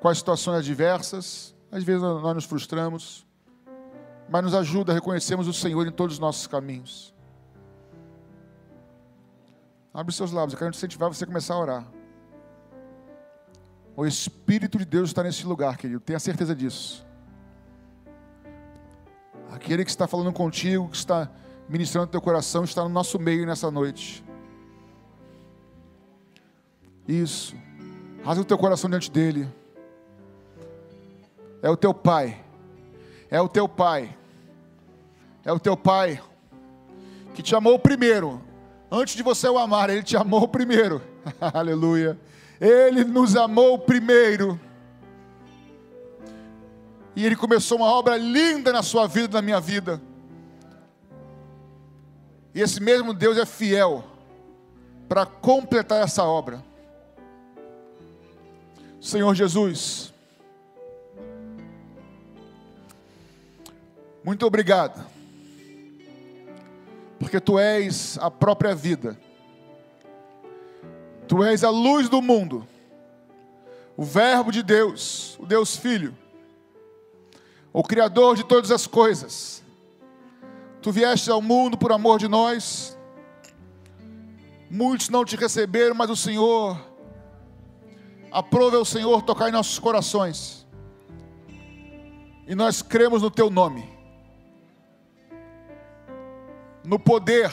com 0.00 0.08
as 0.08 0.18
situações 0.18 0.58
adversas. 0.58 1.54
Às 1.70 1.84
vezes 1.84 2.02
nós 2.02 2.34
nos 2.34 2.44
frustramos, 2.44 3.26
mas 4.28 4.42
nos 4.42 4.54
ajuda 4.54 4.92
a 4.92 4.94
reconhecermos 4.94 5.46
o 5.46 5.52
Senhor 5.52 5.86
em 5.86 5.92
todos 5.92 6.14
os 6.14 6.20
nossos 6.20 6.46
caminhos. 6.46 7.14
Abre 9.92 10.14
seus 10.14 10.32
lábios, 10.32 10.52
eu 10.52 10.58
quero 10.58 10.70
incentivar 10.70 11.08
você 11.08 11.24
a 11.24 11.26
começar 11.26 11.54
a 11.54 11.58
orar. 11.58 11.86
O 13.96 14.06
Espírito 14.06 14.78
de 14.78 14.84
Deus 14.84 15.10
está 15.10 15.22
nesse 15.22 15.44
lugar, 15.44 15.76
querido, 15.76 16.00
tenha 16.00 16.20
certeza 16.20 16.54
disso. 16.54 17.04
Aquele 19.50 19.84
que 19.84 19.90
está 19.90 20.06
falando 20.06 20.32
contigo, 20.32 20.88
que 20.88 20.96
está 20.96 21.28
ministrando 21.68 22.06
teu 22.06 22.20
coração, 22.20 22.64
está 22.64 22.82
no 22.82 22.88
nosso 22.88 23.18
meio 23.18 23.44
nessa 23.44 23.70
noite. 23.70 24.24
Isso. 27.06 27.56
Rasga 28.22 28.42
o 28.42 28.44
teu 28.44 28.58
coração 28.58 28.88
diante 28.88 29.10
dele. 29.10 29.48
É 31.62 31.70
o 31.70 31.76
teu 31.76 31.92
pai. 31.92 32.44
É 33.30 33.40
o 33.40 33.48
teu 33.48 33.68
pai. 33.68 34.16
É 35.44 35.52
o 35.52 35.58
teu 35.58 35.76
pai 35.76 36.20
que 37.34 37.42
te 37.42 37.54
amou 37.54 37.78
primeiro 37.78 38.42
Antes 38.90 39.14
de 39.14 39.22
você 39.22 39.48
o 39.48 39.58
amar, 39.58 39.90
Ele 39.90 40.02
te 40.02 40.16
amou 40.16 40.48
primeiro. 40.48 41.02
Aleluia. 41.52 42.18
Ele 42.58 43.04
nos 43.04 43.36
amou 43.36 43.78
primeiro. 43.78 44.58
E 47.14 47.24
Ele 47.26 47.36
começou 47.36 47.78
uma 47.78 47.92
obra 47.92 48.16
linda 48.16 48.72
na 48.72 48.82
sua 48.82 49.06
vida, 49.06 49.38
na 49.38 49.42
minha 49.42 49.60
vida. 49.60 50.00
E 52.54 52.60
esse 52.62 52.82
mesmo 52.82 53.12
Deus 53.12 53.36
é 53.36 53.44
fiel 53.44 54.02
para 55.06 55.26
completar 55.26 56.02
essa 56.02 56.24
obra. 56.24 56.64
Senhor 59.00 59.34
Jesus, 59.34 60.14
muito 64.28 64.44
obrigado 64.44 65.06
porque 67.18 67.40
tu 67.40 67.58
és 67.58 68.18
a 68.20 68.30
própria 68.30 68.74
vida. 68.74 69.18
Tu 71.26 71.42
és 71.42 71.64
a 71.64 71.70
luz 71.70 72.10
do 72.10 72.20
mundo, 72.20 72.68
o 73.96 74.04
Verbo 74.04 74.52
de 74.52 74.62
Deus, 74.62 75.38
o 75.40 75.46
Deus 75.46 75.76
Filho, 75.76 76.14
o 77.72 77.82
Criador 77.82 78.36
de 78.36 78.44
todas 78.44 78.70
as 78.70 78.86
coisas. 78.86 79.64
Tu 80.82 80.92
vieste 80.92 81.30
ao 81.30 81.40
mundo 81.40 81.78
por 81.78 81.90
amor 81.90 82.18
de 82.18 82.28
nós. 82.28 82.98
Muitos 84.70 85.08
não 85.08 85.24
te 85.24 85.36
receberam, 85.36 85.94
mas 85.94 86.10
o 86.10 86.16
Senhor, 86.16 86.78
aprove 88.30 88.76
o 88.76 88.84
Senhor 88.84 89.22
tocar 89.22 89.48
em 89.48 89.52
nossos 89.52 89.78
corações. 89.78 90.66
E 92.46 92.54
nós 92.54 92.82
cremos 92.82 93.22
no 93.22 93.30
Teu 93.30 93.48
nome 93.48 93.96
no 96.88 96.98
poder 96.98 97.52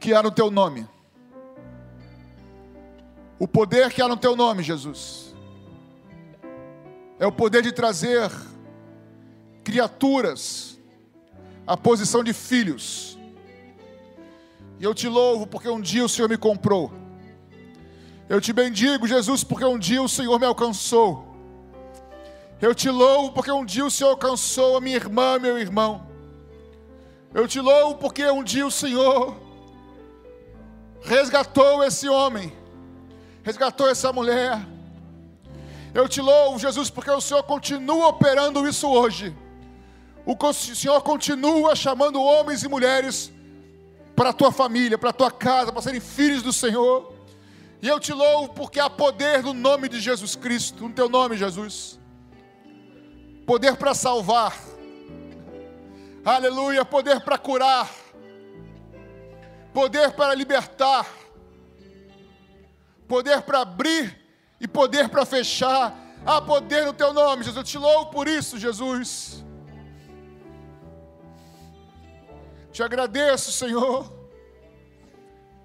que 0.00 0.14
há 0.14 0.22
no 0.22 0.30
teu 0.30 0.50
nome. 0.50 0.88
O 3.38 3.46
poder 3.46 3.92
que 3.92 4.00
há 4.00 4.08
no 4.08 4.16
teu 4.16 4.34
nome, 4.34 4.62
Jesus, 4.62 5.36
é 7.18 7.26
o 7.26 7.30
poder 7.30 7.62
de 7.62 7.70
trazer 7.70 8.30
criaturas 9.62 10.80
à 11.66 11.76
posição 11.76 12.24
de 12.24 12.32
filhos. 12.32 13.18
E 14.80 14.84
eu 14.84 14.94
te 14.94 15.06
louvo 15.06 15.46
porque 15.46 15.68
um 15.68 15.80
dia 15.80 16.02
o 16.02 16.08
Senhor 16.08 16.30
me 16.30 16.38
comprou. 16.38 16.90
Eu 18.26 18.40
te 18.40 18.54
bendigo, 18.54 19.06
Jesus, 19.06 19.44
porque 19.44 19.66
um 19.66 19.78
dia 19.78 20.02
o 20.02 20.08
Senhor 20.08 20.40
me 20.40 20.46
alcançou. 20.46 21.26
Eu 22.58 22.74
te 22.74 22.88
louvo 22.88 23.32
porque 23.32 23.52
um 23.52 23.66
dia 23.66 23.84
o 23.84 23.90
Senhor 23.90 24.10
alcançou 24.10 24.78
a 24.78 24.80
minha 24.80 24.96
irmã, 24.96 25.38
meu 25.38 25.58
irmão. 25.58 26.07
Eu 27.38 27.46
te 27.46 27.60
louvo 27.60 27.94
porque 27.94 28.28
um 28.28 28.42
dia 28.42 28.66
o 28.66 28.70
Senhor 28.70 29.36
resgatou 31.02 31.84
esse 31.84 32.08
homem, 32.08 32.52
resgatou 33.44 33.88
essa 33.88 34.12
mulher. 34.12 34.58
Eu 35.94 36.08
te 36.08 36.20
louvo, 36.20 36.58
Jesus, 36.58 36.90
porque 36.90 37.12
o 37.12 37.20
Senhor 37.20 37.44
continua 37.44 38.08
operando 38.08 38.66
isso 38.66 38.88
hoje. 38.88 39.32
O 40.26 40.52
Senhor 40.52 41.00
continua 41.02 41.76
chamando 41.76 42.20
homens 42.20 42.64
e 42.64 42.68
mulheres 42.68 43.32
para 44.16 44.30
a 44.30 44.32
tua 44.32 44.50
família, 44.50 44.98
para 44.98 45.10
a 45.10 45.12
tua 45.12 45.30
casa, 45.30 45.70
para 45.70 45.80
serem 45.80 46.00
filhos 46.00 46.42
do 46.42 46.52
Senhor. 46.52 47.12
E 47.80 47.86
eu 47.86 48.00
te 48.00 48.12
louvo 48.12 48.48
porque 48.48 48.80
há 48.80 48.90
poder 48.90 49.44
no 49.44 49.54
nome 49.54 49.88
de 49.88 50.00
Jesus 50.00 50.34
Cristo, 50.34 50.88
no 50.88 50.92
teu 50.92 51.08
nome, 51.08 51.36
Jesus. 51.36 52.00
Poder 53.46 53.76
para 53.76 53.94
salvar 53.94 54.58
Aleluia, 56.24 56.84
poder 56.84 57.20
para 57.20 57.38
curar, 57.38 57.90
poder 59.72 60.12
para 60.12 60.34
libertar, 60.34 61.06
poder 63.06 63.42
para 63.42 63.60
abrir 63.60 64.18
e 64.60 64.66
poder 64.68 65.08
para 65.08 65.24
fechar. 65.24 65.96
Há 66.26 66.42
poder 66.42 66.84
no 66.84 66.92
teu 66.92 67.12
nome, 67.12 67.44
Jesus. 67.44 67.56
Eu 67.56 67.64
te 67.64 67.78
louvo 67.78 68.10
por 68.10 68.26
isso, 68.26 68.58
Jesus. 68.58 69.44
Te 72.72 72.82
agradeço, 72.82 73.52
Senhor. 73.52 74.18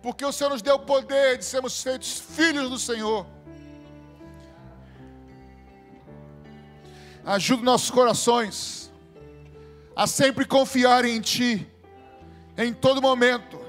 porque 0.01 0.25
o 0.25 0.33
Senhor 0.33 0.49
nos 0.49 0.61
deu 0.61 0.75
o 0.75 0.79
poder 0.79 1.37
de 1.37 1.45
sermos 1.45 1.81
feitos 1.81 2.19
filhos 2.19 2.69
do 2.69 2.77
Senhor. 2.77 3.25
Ajuda 7.25 7.63
nossos 7.63 7.89
corações 7.89 8.91
a 9.95 10.07
sempre 10.07 10.45
confiar 10.45 11.05
em 11.05 11.21
Ti, 11.21 11.67
em 12.57 12.73
todo 12.73 13.01
momento. 13.01 13.61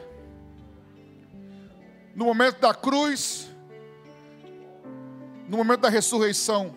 No 2.14 2.26
momento 2.26 2.60
da 2.60 2.72
cruz, 2.72 3.48
no 5.48 5.56
momento 5.56 5.80
da 5.80 5.88
ressurreição, 5.88 6.74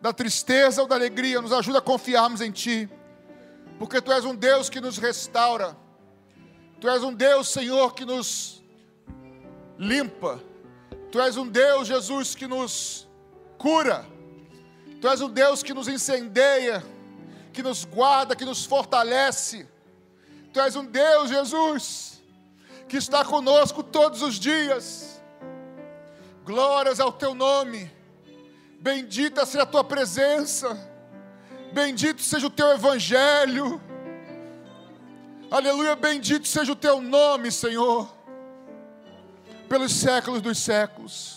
da 0.00 0.12
tristeza 0.12 0.80
ou 0.80 0.88
da 0.88 0.94
alegria, 0.94 1.40
nos 1.40 1.52
ajuda 1.52 1.78
a 1.78 1.82
confiarmos 1.82 2.40
em 2.40 2.50
Ti, 2.50 2.88
porque 3.78 4.00
Tu 4.00 4.12
és 4.12 4.24
um 4.24 4.34
Deus 4.34 4.70
que 4.70 4.80
nos 4.80 4.98
restaura, 4.98 5.76
Tu 6.80 6.88
és 6.88 7.02
um 7.02 7.12
Deus, 7.12 7.48
Senhor, 7.48 7.94
que 7.94 8.04
nos 8.04 8.62
limpa, 9.78 10.40
Tu 11.10 11.20
és 11.20 11.36
um 11.36 11.46
Deus, 11.46 11.88
Jesus, 11.88 12.34
que 12.34 12.46
nos 12.46 13.08
cura, 13.58 14.06
Tu 15.00 15.08
és 15.08 15.20
um 15.20 15.28
Deus 15.28 15.62
que 15.62 15.74
nos 15.74 15.88
incendeia, 15.88 16.82
que 17.56 17.62
nos 17.62 17.86
guarda, 17.86 18.36
que 18.36 18.44
nos 18.44 18.66
fortalece, 18.66 19.66
Tu 20.52 20.60
és 20.60 20.76
um 20.76 20.84
Deus, 20.84 21.30
Jesus, 21.30 22.22
que 22.86 22.98
está 22.98 23.24
conosco 23.24 23.82
todos 23.82 24.20
os 24.20 24.38
dias. 24.38 25.22
Glórias 26.44 27.00
ao 27.00 27.10
Teu 27.10 27.34
nome. 27.34 27.90
Bendita 28.78 29.46
seja 29.46 29.62
a 29.62 29.66
tua 29.66 29.82
presença, 29.82 30.78
bendito 31.72 32.20
seja 32.20 32.46
o 32.46 32.50
teu 32.50 32.70
evangelho, 32.72 33.80
aleluia, 35.50 35.96
bendito 35.96 36.46
seja 36.46 36.72
o 36.72 36.76
teu 36.76 37.00
nome, 37.00 37.50
Senhor, 37.50 38.14
pelos 39.66 39.92
séculos 39.92 40.42
dos 40.42 40.58
séculos. 40.58 41.35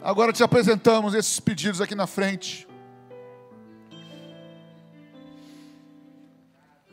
Agora 0.00 0.32
te 0.32 0.44
apresentamos 0.44 1.12
esses 1.12 1.40
pedidos 1.40 1.80
aqui 1.80 1.94
na 1.94 2.06
frente, 2.06 2.68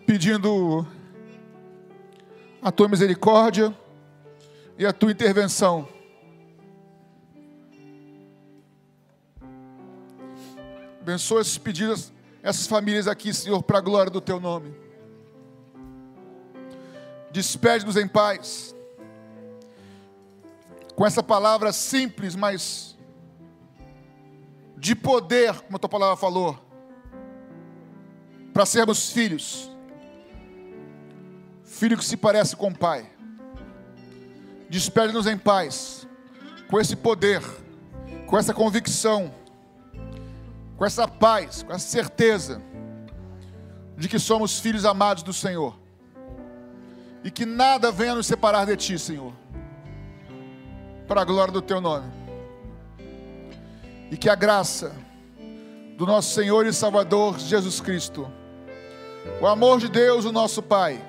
pedindo 0.07 0.85
a 2.61 2.71
tua 2.71 2.89
misericórdia 2.89 3.73
e 4.75 4.87
a 4.87 4.91
tua 4.91 5.11
intervenção. 5.11 5.87
Abençoa 10.99 11.41
esses 11.41 11.59
pedidos, 11.59 12.11
essas 12.41 12.65
famílias 12.65 13.07
aqui, 13.07 13.31
Senhor, 13.31 13.61
para 13.61 13.77
a 13.77 13.81
glória 13.81 14.11
do 14.11 14.19
Teu 14.19 14.39
nome. 14.39 14.75
Despede-nos 17.29 17.97
em 17.97 18.07
paz. 18.07 18.75
Com 20.95 21.05
essa 21.05 21.21
palavra 21.21 21.71
simples, 21.71 22.35
mas 22.35 22.94
de 24.78 24.95
poder, 24.95 25.53
como 25.61 25.76
a 25.76 25.80
Tua 25.80 25.89
palavra 25.89 26.15
falou, 26.15 26.57
para 28.53 28.65
sermos 28.65 29.11
filhos. 29.11 29.71
Filho 31.63 31.97
que 31.97 32.05
se 32.05 32.15
parece 32.15 32.55
com 32.55 32.69
o 32.69 32.78
Pai. 32.78 33.09
Despede-nos 34.69 35.28
em 35.28 35.38
paz, 35.38 36.07
com 36.69 36.80
esse 36.80 36.95
poder, 36.95 37.41
com 38.28 38.38
essa 38.38 38.53
convicção 38.53 39.34
com 40.78 40.86
essa 40.86 41.07
paz, 41.07 41.63
com 41.63 41.73
essa 41.73 41.88
certeza 41.88 42.61
de 43.97 44.09
que 44.09 44.19
somos 44.19 44.59
filhos 44.59 44.86
amados 44.86 45.23
do 45.23 45.32
Senhor 45.32 45.78
e 47.23 47.32
que 47.32 47.45
nada 47.45 47.91
venha 47.91 48.15
nos 48.15 48.28
separar 48.28 48.65
de 48.65 48.76
Ti, 48.76 48.99
Senhor, 48.99 49.34
para 51.07 51.21
a 51.21 51.26
glória 51.26 51.53
do 51.53 51.61
Teu 51.61 51.80
nome. 51.80 52.11
E 54.11 54.17
que 54.17 54.29
a 54.29 54.35
graça 54.35 54.93
do 55.97 56.05
nosso 56.05 56.33
Senhor 56.33 56.65
e 56.65 56.73
Salvador 56.73 57.39
Jesus 57.39 57.79
Cristo, 57.79 58.31
o 59.41 59.47
amor 59.47 59.79
de 59.79 59.89
Deus, 59.89 60.25
o 60.25 60.31
nosso 60.31 60.61
Pai, 60.61 61.01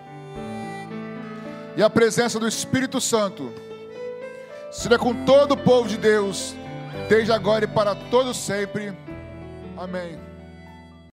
e 1.76 1.82
a 1.82 1.90
presença 1.90 2.38
do 2.38 2.49
Espírito 2.49 3.01
Santo, 3.01 3.53
seja 4.70 4.99
com 4.99 5.24
todo 5.24 5.53
o 5.53 5.57
povo 5.57 5.88
de 5.88 5.97
Deus, 5.97 6.55
desde 7.09 7.32
agora 7.32 7.64
e 7.64 7.68
para 7.68 7.94
todo 7.94 8.32
sempre. 8.32 8.97
Amém. 9.76 10.26